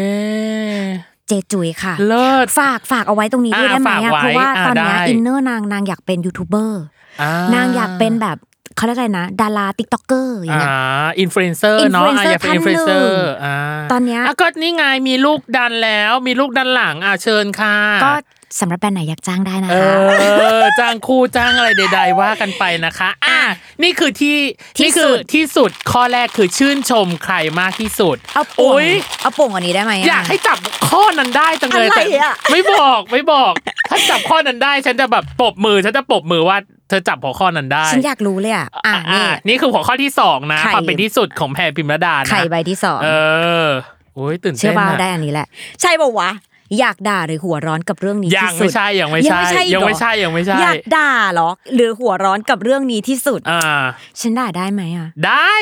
[1.28, 6.84] เจจุยค่ะ เลิศฝากฝากเอาไว้ตรงนี้ด้วยอ่าได้ไหมฝากอะไว้เพราะว่าอ่าตอนเนี้ยได้ inner นางนางอยากเป็นยูทูบเบอร์
[7.22, 8.38] อ่านางอยากเป็นแบบ
[8.76, 10.74] เขาเรียกอะไรนะ ดาราติ๊กต็อกเกอร์อย่างอ่าเงี้ย
[11.20, 13.58] อินฟลูเอนเซอร์เนาะอะ influencer อยากเป็นอินฟลูเอนเซอท่านหนึ่ร์งอ่า
[13.92, 18.12] ตอนเนี้ยะก็นี่ไงมีลูกดันแล้ว มีลูกดันหลังอะเชิญค่ะ ก็
[18.60, 23.39] สำหรับแบรนด์ไหนอยากจ้างได้นะเอคะอจ้างคู่จ้างอะไรใด ๆ ว่ากันไปนะคะ อะ
[23.84, 24.38] นี่คือที่
[24.78, 28.89] ที่นี่คืสุดที่สุดข้อแรกคือชื่นชมใครมากที่สุดเอาโป่งโอ๊ย
[29.22, 30.58] เอาโป่งอันนี้ได้ไหมะอยากให้จับ
[30.89, 33.54] ข้อนั้นได้จังเลยอะไรแต่อะไม่บอกไม่บอก
[33.89, 36.58] ถ้าจับข้อนั้นได้ฉันจะแบบปรบมือฉันจะปรบมือว่า
[36.89, 43.10] เธอจับหัวข้อนั้นได้ ฉันอยากรู้เลยอะ อะอะนี่นี่คือหัวข้อที่สองนะไข่ความเป็นที่สุดของแพรพิมรดานะไข่ใบที่สองเอ
[43.66, 43.68] อ
[44.16, 45.48] โอ้ยตื่นเชื่เต้อนว่าอะได้อันนี้แหละ
[45.82, 46.30] ใช่ป่าวะ
[46.80, 53.82] อยากด่าหรือหัวร้อนกับเรื่องนี้ยัที่งสุไม่ดใช่ยังไม่ใช่ยังยังไม่ไม่ใช่ใช่อีกเหรอยังไม่ใช่อยากด่าเหรอ หรือหัวร้อนกับเรื่องนี้ที่สุดอ่า
[54.20, 55.54] ฉันด่าได้ไหมอะได้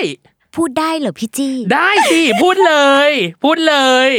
[0.55, 2.75] พูดได้เหรอพี่จี้ได้สิพูดเล
[3.09, 3.11] ย
[3.43, 3.75] พูดเล
[4.07, 4.09] ย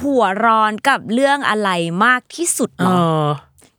[0.00, 1.70] หัวร้อนกับเรื่องอะไร
[2.04, 3.24] มากที่สุดเอเหรออ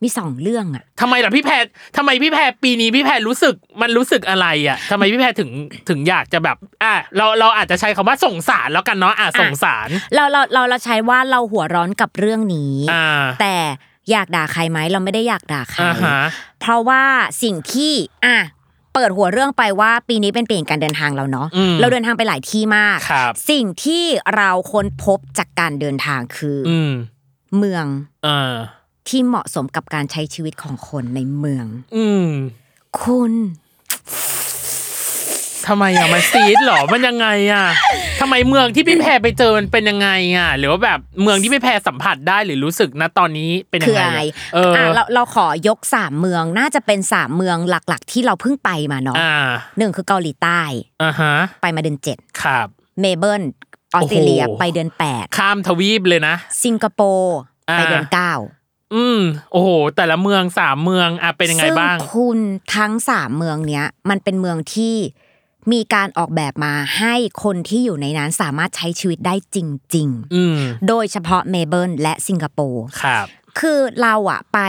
[0.03, 1.65] มีสองเรื่องอะทำไมล่ะพี่แพร
[1.97, 5.49] ทำไมพี่แพรปีนี้พี่แพรรู้สึกมันรู้สึกอะไรอะทำไมพี่แพรถึง
[5.89, 13.55] ถึงอยากจะแบบ อะเราเราอาจจะใช้คำว่าส่งสารแล้วกันเนาะอะส่งสาร เราเราเราเราใช้ว่าเราหัวร้อนกับเรื่องนี้อ่าแต่
[14.11, 16.19] อยากด่าใครไหมเราไม่ได้อยากด่าใครอ่าฮะ
[16.61, 17.03] เพราะว่า
[17.43, 17.93] สิ่งที่
[18.25, 18.37] อะ
[18.93, 24.03] เปิดหัวเรื่องไปว่าปีนี้เป็นปีแห่งการเดินทางเราเนาะอืมเราเดินทางไปหลายที่มากครับสิ่งที่
[24.35, 26.91] เราค้นพบจากการเดินทางคือออืม
[27.57, 27.85] เมือง
[28.23, 28.55] เออ
[29.07, 32.29] ที่เหมาะสมกับการใช้ชีวิตของคนในเมือง อืม
[33.01, 33.33] คุณ
[35.67, 37.65] ททำไมอะมันซีดเหรอมันยังไงอะ
[38.19, 49.33] ทำไมเมืองที่พี่แพรไปเจอมันเป็นยังไงอะ หรือว่าแบบเมืองที่พี่แพรสัมผัสได้หรือรู้สึกนะตอนนี้เป็นยัคืงอไงอะไรอะเอออะเราเราขอยกสามเมืองน่าจะเป็นสามเมืองหลัก ๆ ที่เราเพิ่งไปมาเนาะอ่า
[49.77, 50.61] หนึ่งคือเกาหลีใต้
[51.03, 52.67] อ่าฮะไปมาเดือนเจ็ดครับ
[53.01, 53.43] เมลเบิร์น
[53.93, 57.37] ออสเตรเลียโอ้โหไปเดือนแปดข้ามทวีปเลยนะ สิงคโปร์
[57.69, 58.33] อ่าไปเดือนเก้า
[58.95, 59.21] อืม
[59.51, 62.39] โอ้โหแต่ละเมืองสามเมืองอะเป็นยังไงบ้างซึ่คุณ
[62.75, 64.95] ทั้งสามเมืองเนี้ยมันเป็นเมืองที่
[65.71, 69.57] มีการออกแบบมาให้คนที่อยู่ในนั้นสามารถใช้ชีวิตได้จ
[69.95, 73.25] ริงอืมๆโดยเฉพาะเมลเบิร์นและสิงคโปร์ครับ
[73.59, 74.59] คือเราอะไป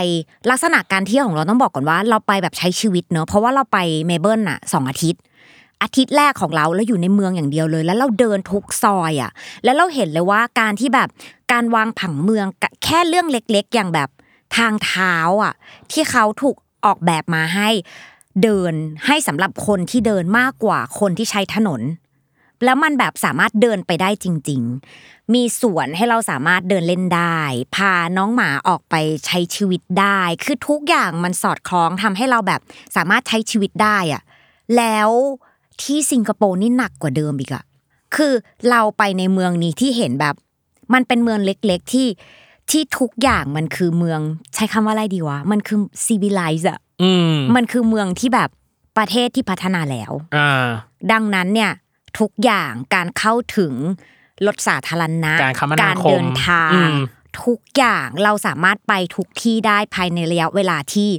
[0.50, 5.20] ลักษณะการเที่ยวของเราต้องบอกก่อนว่า เราไปแบบใช้ชีวิตเนอะเพราะว่าเราไปเมลเบิร์นอะสองอาทิตย์
[5.82, 9.30] อาทิตย์แรกของเราเราอยู่ในเมืองอย่างเดียวเลย แล้วเราเดินทุกซอยอะ
[9.64, 11.08] แล้วเราเห็นเลยว่าการที่แบบ
[11.52, 12.46] การวางผังเมือง
[12.84, 14.08] แค่เรื่องเล็ก ๆ อย่างแบบ
[14.56, 15.54] ทางเท้าอะ
[15.92, 17.68] ที่เขาถูกออกแบบมาให้
[18.42, 18.74] เดิน
[19.06, 21.80] ให้สำหรับคนที่เดินมากกว่าคนที่ใช้ถนน
[22.64, 24.62] แล้วมันแบบสามารถเดินไปได้จริง
[24.98, 27.40] ๆ มีสวนให้เราสามารถเดินเล่นได้
[27.76, 28.94] พาน้องหมาออกไป
[29.26, 32.60] ใช้ชีวิตได้ คือทุกอย่างมันสอดคล้องทำให้เราแบบ
[32.96, 34.22] สามารถใช้ชีวิตได้อะ
[34.76, 35.10] แล้ว
[35.84, 37.64] ที่สิงคโปร์นี่หนักกว่าเดิมอีกอะ
[38.16, 38.32] คือ
[38.70, 40.34] เราไปในเมืองนี้ที่เห็นแบบ
[40.94, 42.08] มันเป็นเมืองเล็กๆที่
[42.70, 44.20] ที่ทุกอย่างมันคือเมือง
[44.54, 48.50] ใช้คำว่าอะไรดีวะ มันคือซีวิไลซ์อะอืมมันคือเมืองที่แบบ
[48.98, 50.68] ประเทศที่พัฒนาแล้วอ่า
[51.12, 51.72] ดังนั้นเนี่ย
[52.18, 53.74] ทุกอย่างการเข้าถึง
[54.46, 56.96] รถสาธารณะการคมนาคมเดินทาอืงม
[57.44, 61.10] ทุกอย่างเราสามารถไปทุกที่ได้ภายในระยะเวลาที่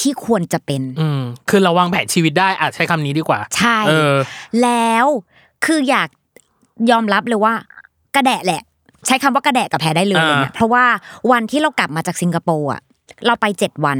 [0.00, 4.14] ที่ควรจะเป็นอืมคือเราวางแผนชีวิตได้อาจใช้คำนี้ดีกว่า ใช่เออ
[4.62, 5.06] แล้ว
[5.64, 6.08] คืออยาก
[6.90, 7.54] ยอมรับเลยว่า
[8.14, 8.62] กระแดะแหละ
[9.06, 10.84] ใช้คำว่ากระแดะกับแพ้ได้เลยอ่าอะไรเนี่ยเพราะว่า
[11.30, 12.80] วันที่เรากลับมาจากสิงคโปร์อะ
[13.26, 13.98] เราไปเจ็ดวัน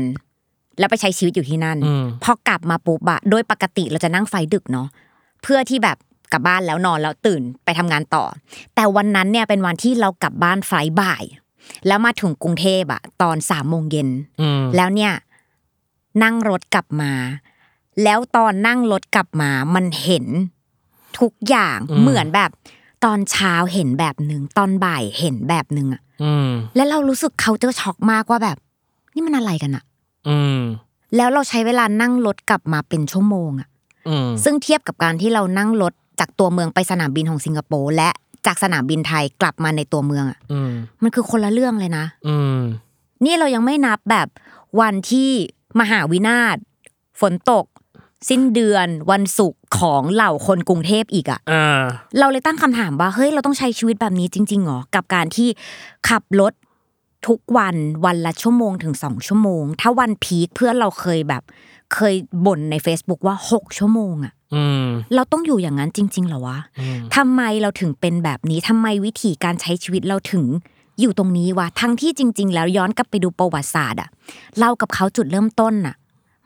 [0.79, 4.89] แล้วไปใช้ชีวิตอยู่ที่นั่นอืมพอกลับมาปุ๊บอะโดยปกติเราจะนั่งไฟดึกเนาะ
[5.43, 5.97] เพื่อที่แบบ
[6.33, 8.25] กลับบ้านแล้วนอนแล้วตื่นไปทำงานต่อ
[8.75, 11.25] แต่วันนั้นเนี่ยเป็นวันที่เรากลับบ้านไฟล์บ่าย
[11.87, 14.09] แล้วมาถึงกรุงเทพอะตอนสามโมงเย็น
[14.41, 15.13] อืมแล้วเนี่ย
[16.23, 17.13] นั่งรถกลับมา
[18.03, 20.27] แล้วตอนนั่งรถกลับมามันเห็น
[21.19, 22.51] ทุกอย่างเหมือนแบบ
[23.05, 28.57] ตอนเช้าเห็นแบบหนึ่งตอนบ่ายเห็นแบบหนึ่งอะอืมแล้วเรารู้สึกเขาเจอช็อกมากว่าแบบ
[29.15, 29.85] นี่มันอะไรกันอะ
[30.29, 30.61] อืม
[31.17, 33.69] แล้วเราใช้เวลานั่งรถกลับมาเป็นชั่วโมงอะ
[34.09, 38.11] อืมซึ่งเทียบกับการที่เรานั่งรถจากตัวเมืองไปสนามบินของสิงคโปร์และ
[38.47, 40.71] จากสนามบินไทยกลับมาในตัวเมืองอะอืม
[41.03, 42.59] มันคือคนละเรื่องเลยนะอืม
[43.25, 44.29] นี่เรายังไม่นับแบบ
[44.81, 45.31] วันที่
[45.81, 46.57] มหาวินาศ
[47.21, 47.67] ฝนตก
[48.29, 51.83] สิ้นเดือนวันศุกร์ของเหล่าคนกรุงเทพอีกอะอ่า
[52.19, 55.49] เราเลยตั้งคำถามว่าเฮ้ยเราต้องใช้ชีวิตแบบนี้จริงๆหรอกับการที่
[56.09, 56.53] ขับรถ
[57.27, 61.43] ทุกวันวันละชั่วโมงถึงสองชั่วโมง ถ้าวันพีคเพื่อนเราเคยแบบ
[61.95, 62.15] เคย
[62.47, 70.45] บ่นใน Facebook ว่าหกชั่วโมงอะอืมเราต้องอยู่อย่างนั้นจริงๆเหรอวะอืมทำไมเราถึงเป็นแบบนี้ทำไมวิธีการใช้ชีวิตเราถึง
[71.01, 74.09] อยู่ตรงนี้วะทั้งที่จริง ๆ แล้วย้อนกลับไปดูประวัติศาสตร์อะ
[74.61, 75.95] เรากับเขาจุดเริ่มต้นน่ะ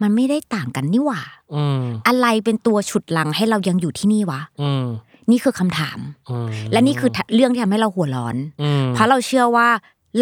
[0.02, 1.20] มันไม่ได้ต่างกันนี่หว่า
[1.54, 4.84] อืมอะไรเป็นตัวฉุดลังให้เรายังอยู่ที่นี่วะอืม
[5.30, 5.98] นี่คือคำถาม
[6.30, 9.68] อืมและนี่คือเรื่องที่ทำให้เราหัวร้อนอืมเพราะเราเชื่อว่า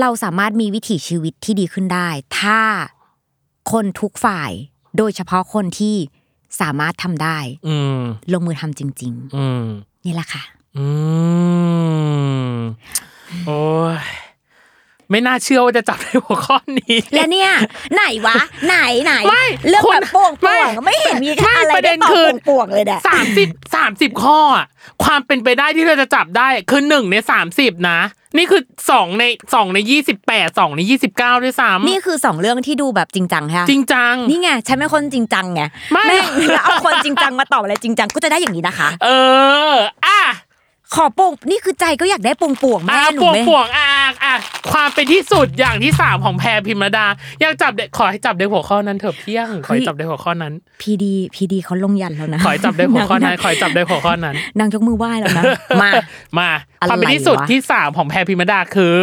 [0.01, 2.09] เราสามารถมีวิถีชีวิตที่ดีขึ้นได้
[2.39, 2.61] ถ้า
[3.73, 4.51] คนทุกฝ่าย
[4.97, 5.97] โดยเฉพาะคนที่
[6.61, 8.01] สามารถทำได้อืม
[8.33, 10.43] ลงมือทำจริงอืมๆนี่แหละค่ะ
[10.77, 10.87] อื
[12.55, 12.57] ม
[13.47, 13.63] โอ้
[13.97, 13.99] ย
[15.11, 17.51] ไม่น่าเชื่อว่าจะจับในหัวข้อนี้ และเนี่ย
[17.95, 24.67] ไหนวะ ไหนไหนไม่เรื่องคุณแบบป่วงไม่ป่วงไม่เห็นมีไม่อะไรประเด็ได้นตอบคือป่วงๆเลยเนี่ยสามสิบสามสิบข้ออะ
[25.05, 28.01] ความเป็นไปได้ที่เราจะจับได้คือหนึ่งในสามสิบนะ
[28.37, 39.09] นี่คือสองในสองในยี่สิบแปดสองในยี่สิบเก้าด้วยซ้ำนี่คือสองเรื่องที่ดูแบบจริงจังใช่ไหมจริงจังนี่ไงฉันเป็นคนจริงจังไงไม่แม่งแล้วเอาคนจริงจังมาตอบอะไรจริงจังก็จะได้อย่างนี้นะคะ เอ
[39.71, 39.75] อ
[40.07, 40.21] อะ
[40.95, 44.35] ขอป่วงนี่คือใจก็อยากได้ป่วงป่วงๆแม่อะหนูป่วงไม่ป่วงอะอะอะ
[44.73, 47.07] ความเป็นที่สุดอย่างที่สามของแพรพิมรดา
[47.41, 55.45] อยากจับเด็กขอให้จับได้หัวข้อนั้นเถอะเพียงขอให้จับได้หัวข้อนั้น พีดีพีดีเขาลงยันแล้วนะขอให้จับได้หัวข้อนั้นางขอให้จับได้หัวข้อนั้น นางยกมือไหว้แล้วนะ
[55.83, 55.91] มา
[56.39, 56.49] มา
[56.81, 58.99] อะไรความเป็นที่สุดวะ ที่สามของแพรพิมรดาคือ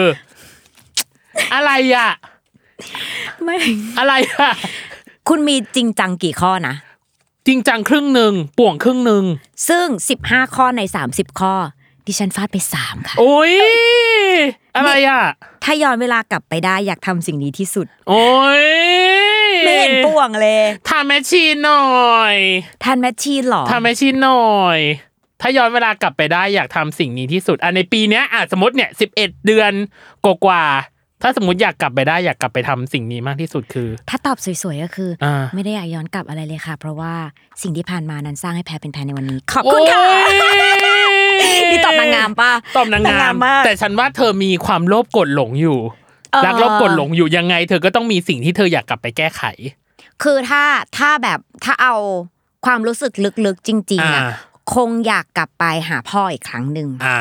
[1.53, 2.09] อะไรอะ
[3.43, 3.57] ไม่
[3.99, 4.51] อะไรอะ
[5.29, 6.75] คุณมีจริงจังกี่ข้อนะ
[7.47, 9.23] จริงจังครึ่งหนึ่งป่วงครึ่งหนึ่ง
[9.69, 9.87] ซึ่ง
[10.21, 11.55] 15 ข้อใน 30 ข้อ
[12.05, 13.53] ดิฉันฟาดไป 3 ค่ะ โอ้ย
[14.75, 15.23] อะไรอะ
[15.63, 18.67] ถ้าย้อนเวลากลับไปได้อยากทำสิ่งนี้ที่สุด โอ้ย
[19.65, 22.35] ไม่เห็นป่วงเลย time machine หน่อย
[22.83, 24.79] time machine เหรอ time machine หน่อย
[25.41, 29.71] ถ้าย้อนเวลากลับไปได้อยากทำสิ่งนี้ที่สุดอะในปีเนี้ยอะสมมติเนี่ยสิบเอ็ดเดือน
[30.25, 37.13] กว่าๆ ถ้าสมมติอยากกลับไปได้อยากกลับไปทำสิ่งนี้มากที่สุดคือ ถ้าตอบสวยๆก็คืออาไม่ได้อยากย้อนกลับอะไรเลยค่ะ เพราะว่า
[37.61, 45.79] สิ่งที่ผ่านมานั้นสร้างให้แพ้เป็นแพ้ในวันนี้ ขอบคุณค่ะโอ้ยนี่ตอบนางงามปะตอบนางงามมากแต่ฉันว่าเธอมีความโลภกดหลงอยู่
[46.31, 49.43] เออรักโลภกดหลงอยู่ยังไง เธอก็ต้องมีสิ่งที่เธออยากกลับไปแก้ไข
[50.23, 50.63] คือถ้า
[50.97, 51.95] ถ้าแบบถ้าเอา
[52.65, 53.11] ความรู้สึก
[53.45, 54.29] ลึกๆจริงๆอะอ่า
[54.75, 57.19] คงอยากกลับไปหาพ่ออีกครั้งหนึ่งอ่า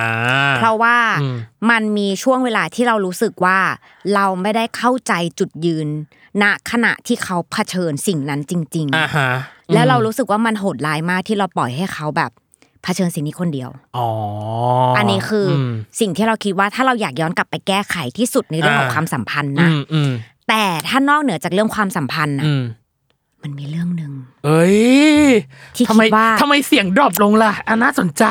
[0.57, 1.37] เพราะว่าอืม
[1.71, 3.59] มันมีช่วงเวลาที่เรารู้สึกว่า
[4.15, 5.89] เราไม่ได้เข้าใจจุดยืน
[6.43, 12.31] ณขณะที่เขาเผชิญสิ่งนั้นจริงอ่าฮะๆแล้วเรารู้สึกว่ามันโหดร้ายมากที่เราปล่อยให้เขาแบบ
[12.83, 14.09] เผชิญสิ่งนี้คนเดียว อ๋อ
[14.97, 15.53] อัอันนี้คืออ
[16.01, 20.11] สิ่งที่เราคิดว่าถ้าเราอยากย้อนกลับไปแก้ไขที่สุดในเรื่องของอ่าความสัมพันธ์อืนะมอืม
[20.49, 22.53] แต่ถ้านอกเหนือจากเรื่องความสัมพันธ์นะอื
[23.41, 24.13] มมันมีเรื่องหนึ่ง
[24.47, 24.79] เอ้ย
[25.77, 28.25] ที่ทำไมคิดว่าทำไมเสียงดรอปลงล่ะอันน่าสนใจ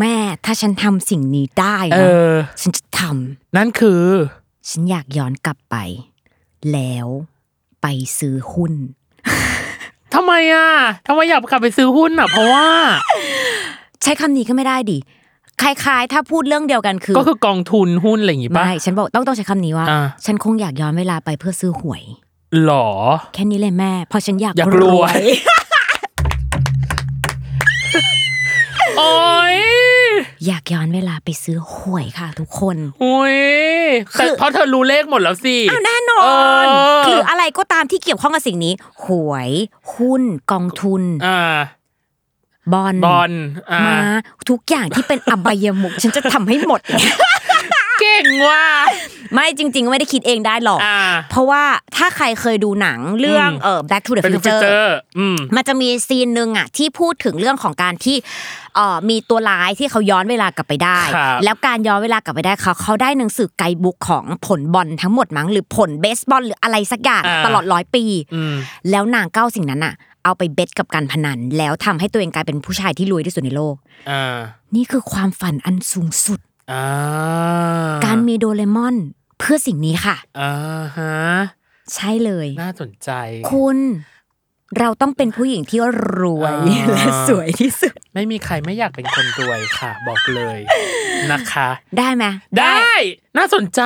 [0.00, 3.00] แม่ถ้าฉันทำสิ่งนี้ได้เอนะอฉันจะท
[3.56, 5.76] นั่นคือำฉันอยากย้อนกลับไป
[6.72, 7.08] แล้ว
[7.82, 7.86] ไป
[8.18, 8.72] ซื้อหุ้น
[10.14, 10.68] ทำไมอะ
[11.08, 12.66] ทำไมอยากกลับไปซื้อหุ้นอะ เพราะว่า
[14.02, 14.98] ใช้คำนี้ก็ไม่ได้ดิ
[15.62, 22.02] คล้ายๆ ถ้าพูดเรื่องเดียวกันคือ ก็คือกองทุนหุ้นอะไรอย่างงี้ป่ะไม่ฉันบอกต้องต้องใช้คำนี้ว่าอ่าฉันคงอยากย้อนเวลาไปเพื่อซื้อหวย
[22.62, 22.88] หรอ
[23.34, 25.20] แค่นี้เลยแม่เพราะฉันอยากอยากรวย
[28.98, 29.12] โอ้
[29.56, 29.58] ย
[30.46, 33.36] อยากย้อนเวลาไปซื้อหวยค่ะ ทุกคนโอ้ย
[34.12, 36.28] แต่คือเพราะเธอรู้เลขหมดแล้วสิอ้าวแน่นอนเอ
[37.00, 38.72] อหรืออะไรก็ตามที่เกี่ยวข้องกับสิ่งนี้
[39.04, 39.50] หวย
[39.94, 41.38] หุ้น กองทุนอ่า
[42.72, 43.32] บอลบอล
[43.70, 43.98] อ่ามา
[44.50, 46.80] ทุกอย่างที่เป็นอบายมุกฉันจะทำให้หมด
[47.43, 48.64] เก่งว่ะ
[49.34, 50.98] ไม่จริง ๆ ไม่ได้คิดเองได้หรอกอ่า
[51.30, 51.62] เพราะว่า
[51.96, 58.16] ถ้าใครเคยดูหนังเรื่องอืมเอ่อ Back to the เป็นฟิวเจ Future อร์อืมมันจะมีซีนหนึ่งอะที่พูดถึงเรื่องของการที่
[58.76, 68.54] เอ่อมีตัวร้ายที่เขาย้อนเวลากลับไปได้ครับแล้วการย้อนเวลากลับไปได้เขาเขาได้หนังสือไกด์บุ๊กของผลบอลทั้งหมดมั้งหรือผลเบสบอลหรืออะไรสักอย่างตลอดร้อยปีอืม
[68.90, 73.76] แล้วนางเก้าสิ่งนั้นอะเอาไปเบสกับการพนัน แล้วทำให้ตัวเองกลายเป็นผู้ชายที่รวยที่สุดในโลก
[74.10, 74.38] อ่า
[74.76, 76.53] นี่คือความฝันอันสูงสุดอ่า
[78.04, 78.96] การมีโดเรมอน
[79.38, 80.52] เพื่อสิ่งนี้ค่ะอ่า
[80.96, 81.16] ฮะ
[81.94, 83.10] ใช่เลย น่าสนใจ
[83.50, 83.78] คุณ
[84.78, 85.80] เราต้องเป็นผู้หญิงที่
[86.20, 90.58] รวยอ่าและสวยที่สุด ไม่มีใครไม่อยากเป็นคนรวยค่ะ บอกเลย
[91.32, 92.24] นะคะ ได้ไหม
[92.58, 92.88] ได้
[93.38, 93.82] น่าสนใจ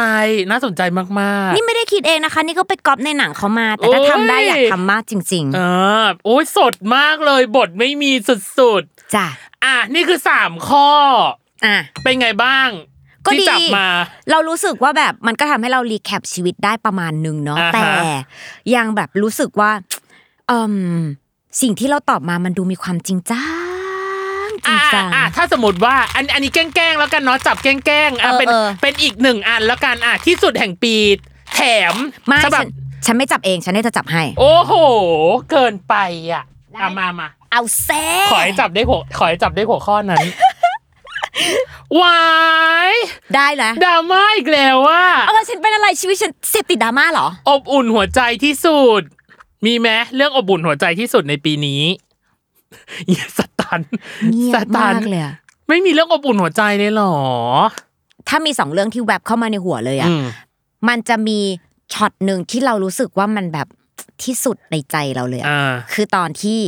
[0.51, 0.83] น่าสนใจ
[1.21, 5.61] มากๆ นี่ไม่ได้คิดเองนะคะ นี่ก็ไปก๊อปในหนังเขามา แต่ถ้าโอ้ยทำได้อยากทำมากจริงเอ
[6.05, 8.13] อโอ้ยสดมากเลยบทไม่มี
[8.59, 10.89] สุดๆจ้ะๆอะนี่คือสามข้อ
[11.65, 12.69] อะเป็นไงบ้าง
[13.25, 13.89] ก็ที่ดีจับมา
[14.31, 17.85] เรารู้สึกว่าแบบมันก็ทำให้เรารีแคปชีวิตได้ประมาณนึงเนาะอ่าฮะแต่
[18.75, 19.71] ยังแบบรู้สึกว่า
[20.49, 20.59] เอื
[20.99, 21.01] ม
[21.61, 23.45] สิ่งที่เราตอบมามันดูมีความจริงจั
[24.45, 30.95] งจริอะงจังอะถ้าสมมติว่าอันอันนี้แกล้งๆแล้วกันเนาะจับแกล้งๆอะเออเป็นเออเป็นอีกหนึ่งอันแล้วกันอะที่สุดแห่งปี
[31.55, 31.61] แถ
[31.93, 31.95] ม
[32.27, 32.67] ไม่ฉบัฉับน
[33.07, 34.75] ฉันไม่จับเองฉันให้เธอจับให้ โอ้โห
[35.51, 35.95] เกินไป
[36.33, 36.45] อะ
[36.81, 40.25] อะมามาเอาแซ่ขอให้จับได้หัวขอให้จับได้หัวข้อนั้น
[42.01, 42.21] วา
[42.91, 42.95] ย
[43.35, 49.03] ได้นะดราม่าอีกแล้วว่าเออฉันเป็นอะไรชีวิตฉันเสพติดดราม่าเหรอ อบอุ่นหัวใจที่สุด
[49.67, 51.83] มีไหมเรื่องอบอุ่นหัวใจที่สุดในปีนี้
[53.11, 53.81] อย่าสตัน
[54.33, 55.35] เงียสบตัมานกเลยอะ
[55.69, 57.15] ไม่มีเรื่องอบอุ่นหัวใจเลยเหรอ
[58.29, 60.25] ถ้ามีสองเรื่องที่แวบเข้ามาในหัวเลยอะอืม
[60.89, 61.39] มันจะมี
[61.95, 63.69] ช็อตหนึ่งที่เรารู้สึกว่ามันแบบ
[64.25, 66.59] ที่สุดในใจเราเลยอะอ่าคือตอนที่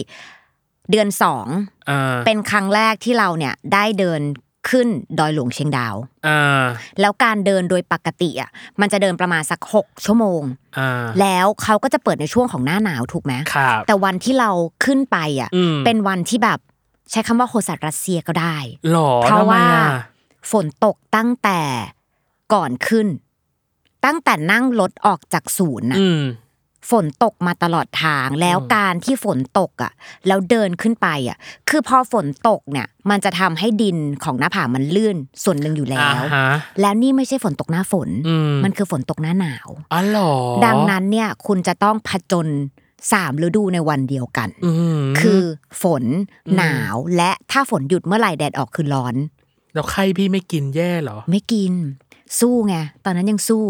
[0.90, 1.46] เดือนสอง
[1.90, 4.20] อ่าเป็นครั้งแรกที่เราเนี่ยได้เดิน
[4.68, 5.96] ขึ้นดอยหลวงเชียงดาว
[6.26, 6.64] อ่า
[7.00, 10.42] แล้วการเดินโดยปกติอะมันจะเดินประมาณสักหกชั่วโมง
[10.78, 14.50] อ่าแล้วเขาก็จะเปิดในช่วงของหน้าหนาวถูกไหมครับแต่วันที่เรา
[14.84, 16.58] ขึ้นไปอะอืมเป็นวันที่แบบ
[17.10, 18.56] ใช้คำว่าโคสัตรัสเซียก็ได้
[18.90, 19.88] หรอเพราะทำไมว่าอะ
[20.50, 21.60] ฝนตกตั้งแต่
[22.54, 23.06] ก่อนขึ้น
[24.04, 26.22] ตั้งแต่นั่งรถออกจากศูนย์น่ะอืม
[26.90, 29.92] ฝนตกมาตลอดทางแล้วการที่ฝนตกอะ
[30.26, 31.38] แล้วเดินขึ้นไปอะ
[31.68, 36.48] คือพอฝนตกเนี่ยมันจะทำให้ดินของหน้าผามันลื่นส่วนหนึ่งอยู่แล้อ่าวฮะ
[36.80, 40.32] แล้วนี่ไม่ใช่ฝนตกหน้าฝนอืมมันคือฝนตกหน้าหนาวอ๋อเหรอ
[40.66, 42.48] ดังนั้นเนี่ยคุณจะต้องผจญ
[43.12, 45.42] สามฤดูในวันเดียวกันอืมคือ
[45.82, 46.04] ฝน
[46.46, 49.14] อืมหนาวและถ้าฝนหยุดเมื่อไหร่แดดออกคือร้อน
[49.74, 51.72] แล้วใครพี่ไม่กินแย่เหรอ ไม่กิน
[52.40, 53.64] สู้ไงตอนนั้นยังสู้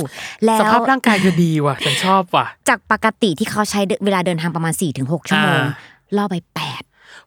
[0.44, 5.70] แล้สวภาพร่างกายจะดีว่ะฉันชอบว่ะ จากปกติที่เขาใช้เวลาเดินทางประมาณ4ี่ถึงหชั่วโมงอ่า
[6.16, 6.82] ล่อไปแปด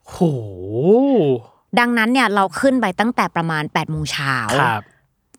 [0.08, 0.18] โห
[1.80, 4.84] ดังนั้นเนี่ยเราขึ้นไปตั้งแต่ประมาณ8ปดโมงเช้าครับ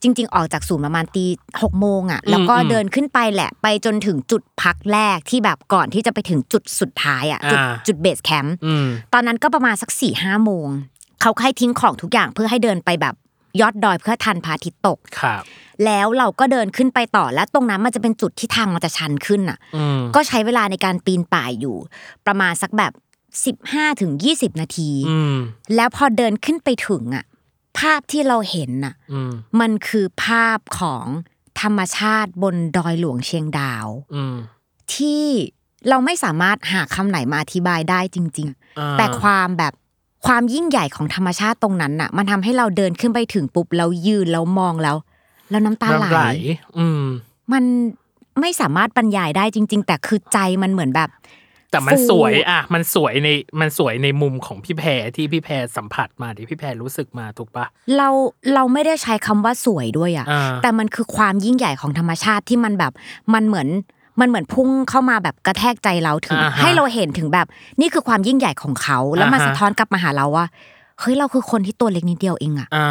[0.02, 1.26] จริง ๆ ออกจากศูนย์ประมาณตี
[1.62, 10.68] หกโมงอะ แล้วก็อืมเดินขึ้นไปแหละ ไปจนถึงจุดพักแรกที่แบบก่อนที่จะไปถึงจุดสุดท้ายอะ จุดอ่าจุดเบสแคมป์อืมตอนนั้นก็ประมาณสักสี่ห้าโมง
[11.22, 13.14] เขาให้ทิ้งของทุกอย่างเพื่อให้เดินไปแบบ
[13.60, 15.42] ยอดดอยเพื่อทันพระอาทิตย์ตกครับ
[15.84, 21.76] แล้วเราก็เดินขึ้นไปต่อแล้วตรงนั้นมันจะเป็นจุดที่ทางมันจะชันขึ้นอะอืมก็ใช้เวลาในการปีนป่ายอยู่
[22.26, 22.92] ประมาณสักแบบ
[23.86, 25.36] 15ถึง20นาทีอืม
[25.76, 27.24] แล้วพอเดินขึ้นไปถึงอะ
[27.78, 31.04] ภาพที่เราเห็นน่ะอืมมันคือภาพของ
[31.60, 34.36] ธรรมชาติบนดอยหลวงเชียงดาวอืม
[34.94, 35.24] ที่
[35.88, 39.72] เราไม่สามารถหาคำไหนมาอธิบายได้จริงอ่าๆแต่ความแบบ
[40.26, 44.96] ความยิ่งใหญ่ของธรรมชาติตรงนั้นน่ะ มันทำให้เราเดินขึ้นไปถึงปุ๊บเรายืนแล้วมองแล้ว
[45.50, 46.22] แล้วน้ำตาไหลน้ำไหล
[46.78, 47.02] อืม
[47.52, 47.64] มัน
[48.40, 51.10] ไม่สามารถบรรยายได้จริง ๆ แต่คือใจมันเหมือนแบบ
[51.70, 53.28] แต่มันฟูสวยอะ มันสวยใน
[53.60, 58.08] มันสวยในมุมของพี่แพรที่พี่แพรสัมผัสมาที่พี่แพรรู้สึกมาถูกปะเรา
[58.54, 62.92] เราไม่ได้ใช้คำว่าสวยด้วยอะอ่าแต่มันคือความยิ่งใหญ่ของธรรมชาติที่มันแบบ
[63.34, 63.68] มันเหมือน
[64.20, 67.46] มันเหมือนพุ่งเข้ามาแบบกระแทกใจเราถึงอ่าฮะให้เราเห็นถึงแบบ
[67.80, 70.46] นี่คือความยิ่งใหญ่ของเขา แล้วมันอ่าฮะสะท้อนกลับมาหาเราว่า
[71.00, 72.88] เฮ้ยเราคือคนที่ตัวเล็กนิดเดียวเองอะอ่า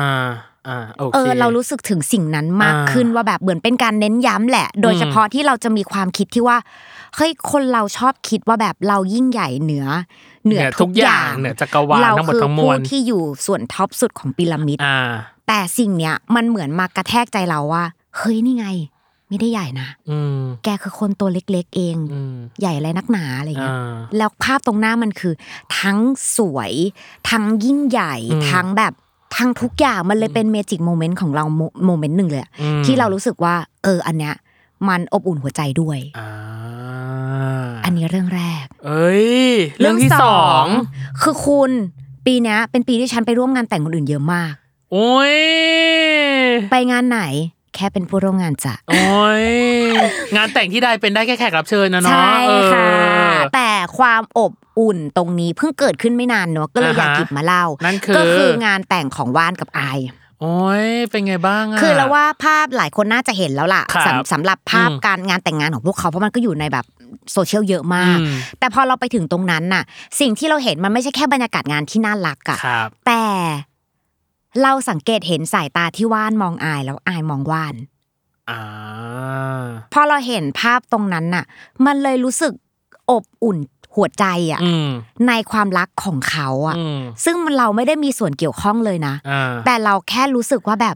[0.67, 6.57] อ่าโอเคเออเรารู้สึกถึงสิ่งนั้นมากอ่าขึ้นว่าแบบเหมือนเป็นการเน้นย้ำแหละ โดยเฉพาะที่เราจะมีความคิดที่ว่า
[7.15, 9.85] เฮ้ยคนเราชอบคิดว่าแบบเรายิ่งใหญ่เหนือ
[10.45, 14.99] เหนือทุกอย่างเหนือจักรวาลเราทั้งหมดคือทั้งมผู้วลที่อยู่ส่วนท็อปสุดของพีระมิดอ่า
[15.47, 17.83] แต่สิ่งเนี้ยมันเหมือนมากระแทกใจเราว่า
[18.17, 18.67] เฮ้ยนี่ไง
[19.33, 25.33] ไม่ได้ใหญ่นะอืมแกคือคนตัวเล็ก ๆ เองอืมใหญ่อะไรนักหนาอะไรเงี้ยอ่าแล้วภาพตรงหน้ามันคือ
[25.79, 25.97] ทั้ง
[26.37, 26.73] สวย
[27.29, 28.93] ทั้งยิ่งใหญ่อืมทั้งแบบ
[29.35, 31.43] ทั้งทุกอย่างมันเลยเป็น magic moment ของเรา
[31.85, 34.33] moment หนึ่งเลยอะอืมที่เรารู้สึกว่า เออ อันเนี้ย
[34.87, 36.29] มันอบอุ่นหัวใจด้วยอ่า
[37.85, 39.27] อันนี้เรื่องแรก เอ้ย
[39.79, 40.65] เรื่องที่สอง
[41.21, 41.71] คือคุณ
[42.25, 44.53] ปีเนี้ยเป็นปีที่ฉันไปร่วมงานแต่งคนอื่นเยอะมาก
[44.91, 45.35] โอ้ย
[46.71, 47.21] ไปงานไหน
[47.75, 49.47] แค่เป็นผู้ร่วมงานจ้ะโอ้ย
[50.35, 52.37] งานแต่งที่ใดเป็นได้แค่แขกรับเชิญนะเนาะใช่
[52.73, 59.99] ค่ะเออแต่ความอบอุ่นตรงนี้เพิ่งเกิดขึ้นไม่นานเนอะก็เลยอยากอ่าฮะหยิบมาเล่านั่นคือก็คืองานแต่งของว่านกับไอาย
[60.41, 66.85] โอ้ยเป็นไงบ้างอะคือแล้วว่าภาพหลายคนน่าจะเห็นแล้วล่ะครับสำสำหรับภาพอืมการงานแต่งงานของพวกเขาเพราะมันก็อยู่ในแบบ
[67.33, 69.83] โซเชียลเยอะมากอืมแต่พอเราไปถึงตรงนั้นน่ะ
[70.19, 73.23] สิ่งที่เราเห็นมันไม่ใช่แค่บรรยากาศงานที่น่ารักอะครับแต่
[74.61, 77.75] เราสังเกตเห็นสายตาที่ว่านมองอายแล้วอายมองว่าน
[78.49, 78.61] อ่า
[79.93, 81.45] พอเราเห็นภาพตรงนั้นน่ะ
[81.85, 82.53] มันเลยรู้สึก
[83.11, 83.57] อบอุ่น
[83.95, 84.89] หัวใจอะอืม
[85.27, 90.95] ในความรักของเขาอะอืมซึ่งมันเราไม่ได้มีส่วนเกี่ยวข้องเลยนะอ่าแต่เราแค่รู้สึกว่าแบบ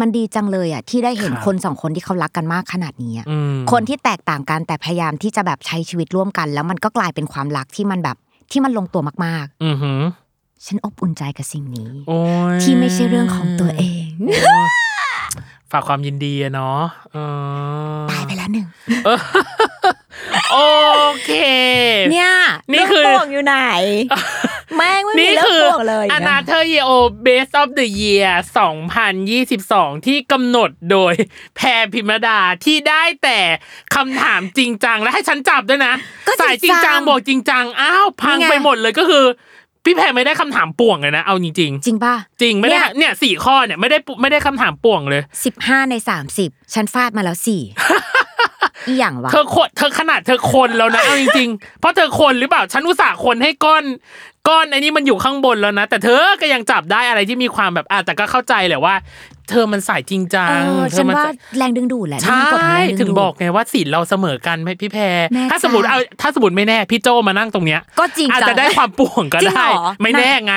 [0.00, 8.16] มันดีจังเลยอะที่ได้เห็นครับคนสองคนที่เขารักกันมากขนาดนี้อะอืมคนที่แตกต่างกันแต่พยายามที่จะแบบใช้ชีวิตร่วมกัน แล้วมันก็กลายเป็นความรักที่มันแบบ
[8.52, 10.23] ที่มันลงตัวมากอือหือๆ
[10.66, 12.18] ฉันอบอุ่นใจกับสิ่งนี้โอ้
[12.54, 14.08] ยที่ไม่ใช่เรื่องของตัวเอง
[15.70, 16.80] ฝากความยินดีอะเนาะ
[17.12, 17.16] เอ
[18.00, 18.66] อตายไปแล้วหนึ่ง
[20.52, 20.58] โอ
[21.24, 21.32] เค
[22.12, 22.32] เนี่ย
[22.72, 23.56] นี่คือเรื่องป่วงอยู่ไหน
[24.76, 26.90] แม่งไม่มีนี่เรื่องคือป่วงเลยอนะนาเธอร์เยโอ
[27.26, 28.30] Best of the Year
[29.18, 31.14] 2022ที่กำหนดโดย
[31.56, 33.38] แพรพิมรดาที่ได้แต่
[33.94, 35.94] คำถามจริงจังและให้ฉันจับด้วยนะ
[36.26, 39.26] ก็สายจริงจังบอกจริงจัง อ้าว พังนี่ไงไปหมดเลยก็คือ
[39.84, 47.62] พี่แพรไม่ได้คำถามป่วงเลยนะเอาจริงจริงป่ะๆจริงไม่ได้เนี่ยเนี่ยสี่ข้อเนี่ยไม่ได้ปุไม่ได้คำถามป่วงเลยสิบห้าในสามสิบฉันฟาดมาแล้วสี่
[48.86, 53.84] อีหยังวะเธอคนเธอขนาดเธอคนแล้วนะเอาจริงๆเพราะเธอคนหรือเปล่าฉันอุตส่าห์คนให้ก้อน
[54.48, 58.94] ก้อนไอ้นี่มันอยู่ข้างบนแล้วนะ แต่เธอก็ยังจับได้อะไรที่มีความแบบอะแต่ก็เข้าใจแหละว่า
[59.50, 65.02] เธอมันสายจริงจัเองอเธฉัอนมัว่าสายแรงดึงดูดแหละใช่นี่มันกดแรงดึถึงดูดบอกไงว่าสินเราเสมอกันไหมพี่แพร
[65.32, 70.56] แม่ถ้าสมมติจ้าเอาถ้าสมมติไม่แน่พี่โจมานั่งตรงเนี้ยก็จริงอาจจัจะงได้ความป่วงก็จริงได้เหรอไม่แน่ไง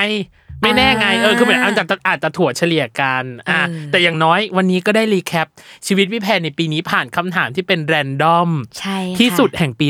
[0.61, 5.47] ไม่แน่ไงเออคือเหมือนอาจจะอาจจะถั่วเฉลี่ยกันอะเออแต่อย่างน้อยวันนี้ก็ได้ recap
[5.87, 8.49] ชีวิตพี่แพรในปีนี้ผ่านคำถามที่เป็น random
[8.79, 9.87] ใช่ค่ะที่สุดแห่งปี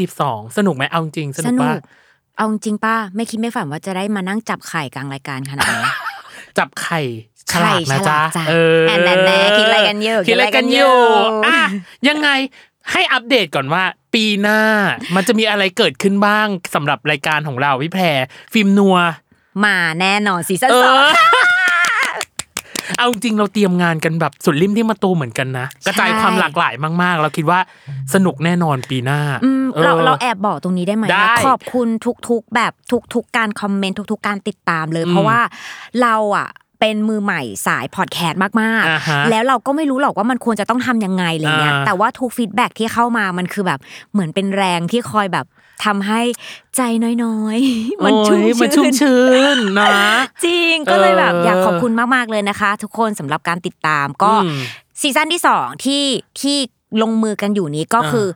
[0.00, 1.78] 2022 สนุกไหมเอาจริงสสนุกนุปะก
[2.36, 5.84] เอาจริงป้าไม่คิดไม่ฝันว่าจะได้มานั่งจับไข่กลางรายการขนาดนี้
[6.58, 7.00] จับไข่
[7.52, 11.58] ฉลากนะจ๊ะไข่ฉจ๊ะลากจ้ะเออแอนแอนแอนคิดอะไรกันอยู่คิดอะไรกันอยู่คิดอะไรกันอยู่อะ
[12.08, 12.28] ยังไง
[12.92, 14.60] ให้อัปเดตก่อนว่า ปีหน้า
[15.14, 18.18] มันจะมีอะไรเกิดขึ้นบ้างสำหรับรายการของเราพี่แพร
[18.52, 18.96] ฟิล์มนัว
[19.64, 21.44] มาแน่นอนซีซั่นเอสองอ
[22.98, 27.60] เอาจริงเราเตรียมงานกันแบบสุดลิ่มทิ่มประตูเหมือนกันนะกระจายความหลากหลายมากๆ เราคิดว่า
[28.14, 31.88] สนุกแน่นอนปีหน้าอืมเราออเราแอบบอกตรงนี้ได้ไหมได้ขอบคุณ
[32.28, 32.72] ทุกๆแบบ
[33.14, 35.40] ทุกๆการคอมเมนต์ทุก ๆ การติดตามเลยอืมเพราะว่า
[36.02, 36.48] เราอะ
[36.84, 43.78] เป็นมือใหม่สายพอดแคสต์มากอ่าฮะๆแล้วเราก็ไม่รู้หรอกว่ามันควรจะต้องทำยังไงอะไรเงี้ยอ่าแต่ว่าทุก feedback ที่เข้ามามันคือแบบ
[44.12, 45.46] เหมือนเป็นแรงที่คอยแบบ
[45.84, 46.20] ทำให้
[46.76, 46.80] ใจ
[47.24, 49.22] น้อยๆ มันชุ่มโอ้ยมันชุ่มชื่นชื้
[49.56, 49.88] นนะ
[50.44, 54.58] จริงก็เลยแบบเอออยากขอบคุณมากๆเลยนะคะ ทุกคนสำหรับการติดตามก็อืม
[55.00, 56.04] ซีซั่นที่สองที่
[56.40, 56.56] ที่
[57.02, 58.26] ลงมือกันอยู่นี้ก็อ่าคือ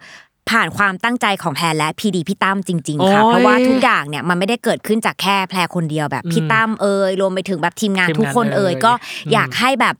[0.50, 9.94] ผ่านความตั้งใจของแพรและ PD พี่ตั้มจริง ๆ ค่ะโอ้ยเพราะว่าทุกอย่างเนี่ยมันไม่ได้เกิดขึ้นจากแค่แพรคนเดียวแบบพี่ตั้มเอ่ยรวมไปถึงแบบทีมงานทีมงานทุกคนเอ่ยเอ่ยก็อืมอยากให้แบบ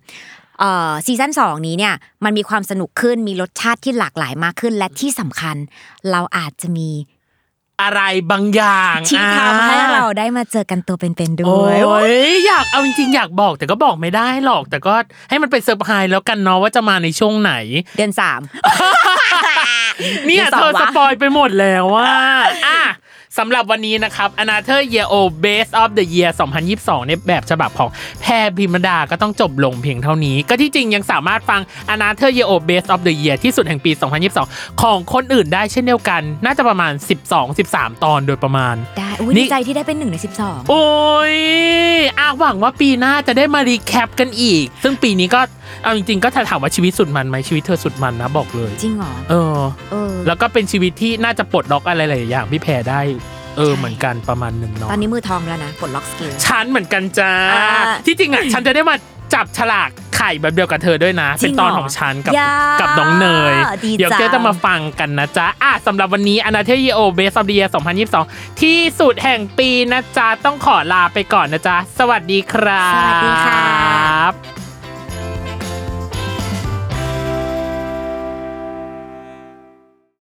[0.60, 1.94] เอ่อซีซั่นสองนี้เนี่ย
[2.24, 5.56] มันมีความสนุกขึ้นมีรสชาติที่หลากหลายมากขึ้น และที่สำคัญ
[6.10, 6.90] เราอาจจะมี
[7.82, 11.68] อะไรบางอย่างที่อ่าทำให้เราได้มาเจอกันตัวเป็นๆด้โอ้ว
[12.10, 14.94] ยยอยากเอาจริงๆอยากบอกแต่ก็บอกไม่ได้หรอก แต่ก็
[15.28, 17.52] ให้มันเป็นเซอร์ไพรส์แล้วกันเนาะว่าจะมาในช่วงไหน
[17.96, 18.40] เดือนสาม
[20.26, 22.12] เนี่ยเดี๋ยวสเธองอวะสปอยไปหมดแล้วว่า
[22.66, 22.80] อะ
[23.38, 26.30] สำหรับวันนี้นะครับ Another Year O Best of the Year
[26.68, 27.90] 2022 ในแบบฉบับของ
[28.20, 31.60] แพรพิมดาก็ต้องจบลงเพียงเท่านี้ ก็ที่จริงยังสามารถฟัง
[31.94, 33.90] Another Year O Best of the Year ที่สุดแห่งปี
[34.36, 36.92] 2022 ของคนอื่นได้เช่นเดียวกัน น่าจะประมาณ
[37.48, 40.86] 12-13 ตอนโดยประมาณ ได้อุ้ยนี่ดีใจที่ได้เป็นหนึ่งในสิบสองโอ้
[41.32, 41.34] ย
[42.18, 45.40] อาหวังว่าปีหน้าจะได้มารีแคปกันอีก ซึ่งปีนี้ก็
[45.82, 49.58] เอาจริงๆ ก็ถ้าถามว่าชีวิตสุดมันไหมชีวิตเธอสุดมันนะบอกเลย จริงเหรอ เออ
[49.90, 53.00] เออ แล้วก็เป็นชีวิตที่น่าจะปลดล็อกอะไรหลายๆอย่างพี่แพรได้
[53.56, 57.68] เออ ใช่ เหมือนกันประมาณหนึ่งเนาะตอนนี้มือทองแล้วนะปลดล็อกสกิล ฉันเหมือนกันจ้า อ่า
[58.06, 58.96] ที่จริงอะ ฉันจะได้มา
[59.34, 63.54] จับฉลากไข่แบบเดียวกับเธอด้วยนะ จริเป็นงตอนเหรอของฉันกับยากับน้องเนย
[63.84, 67.64] ดีเดี๋ยวจัง เจ๊จะมาฟังกันนะจ๊ะอะสำหรับวันนี้อนาเทยโอเบสออฟเดีย
[68.12, 74.67] 2022 ที่สุดแห่งปีนะจ๊ะ ต้องขอลาไปก่อนนะจ๊ะ สวัสดีครับ สวัสดีค่ะ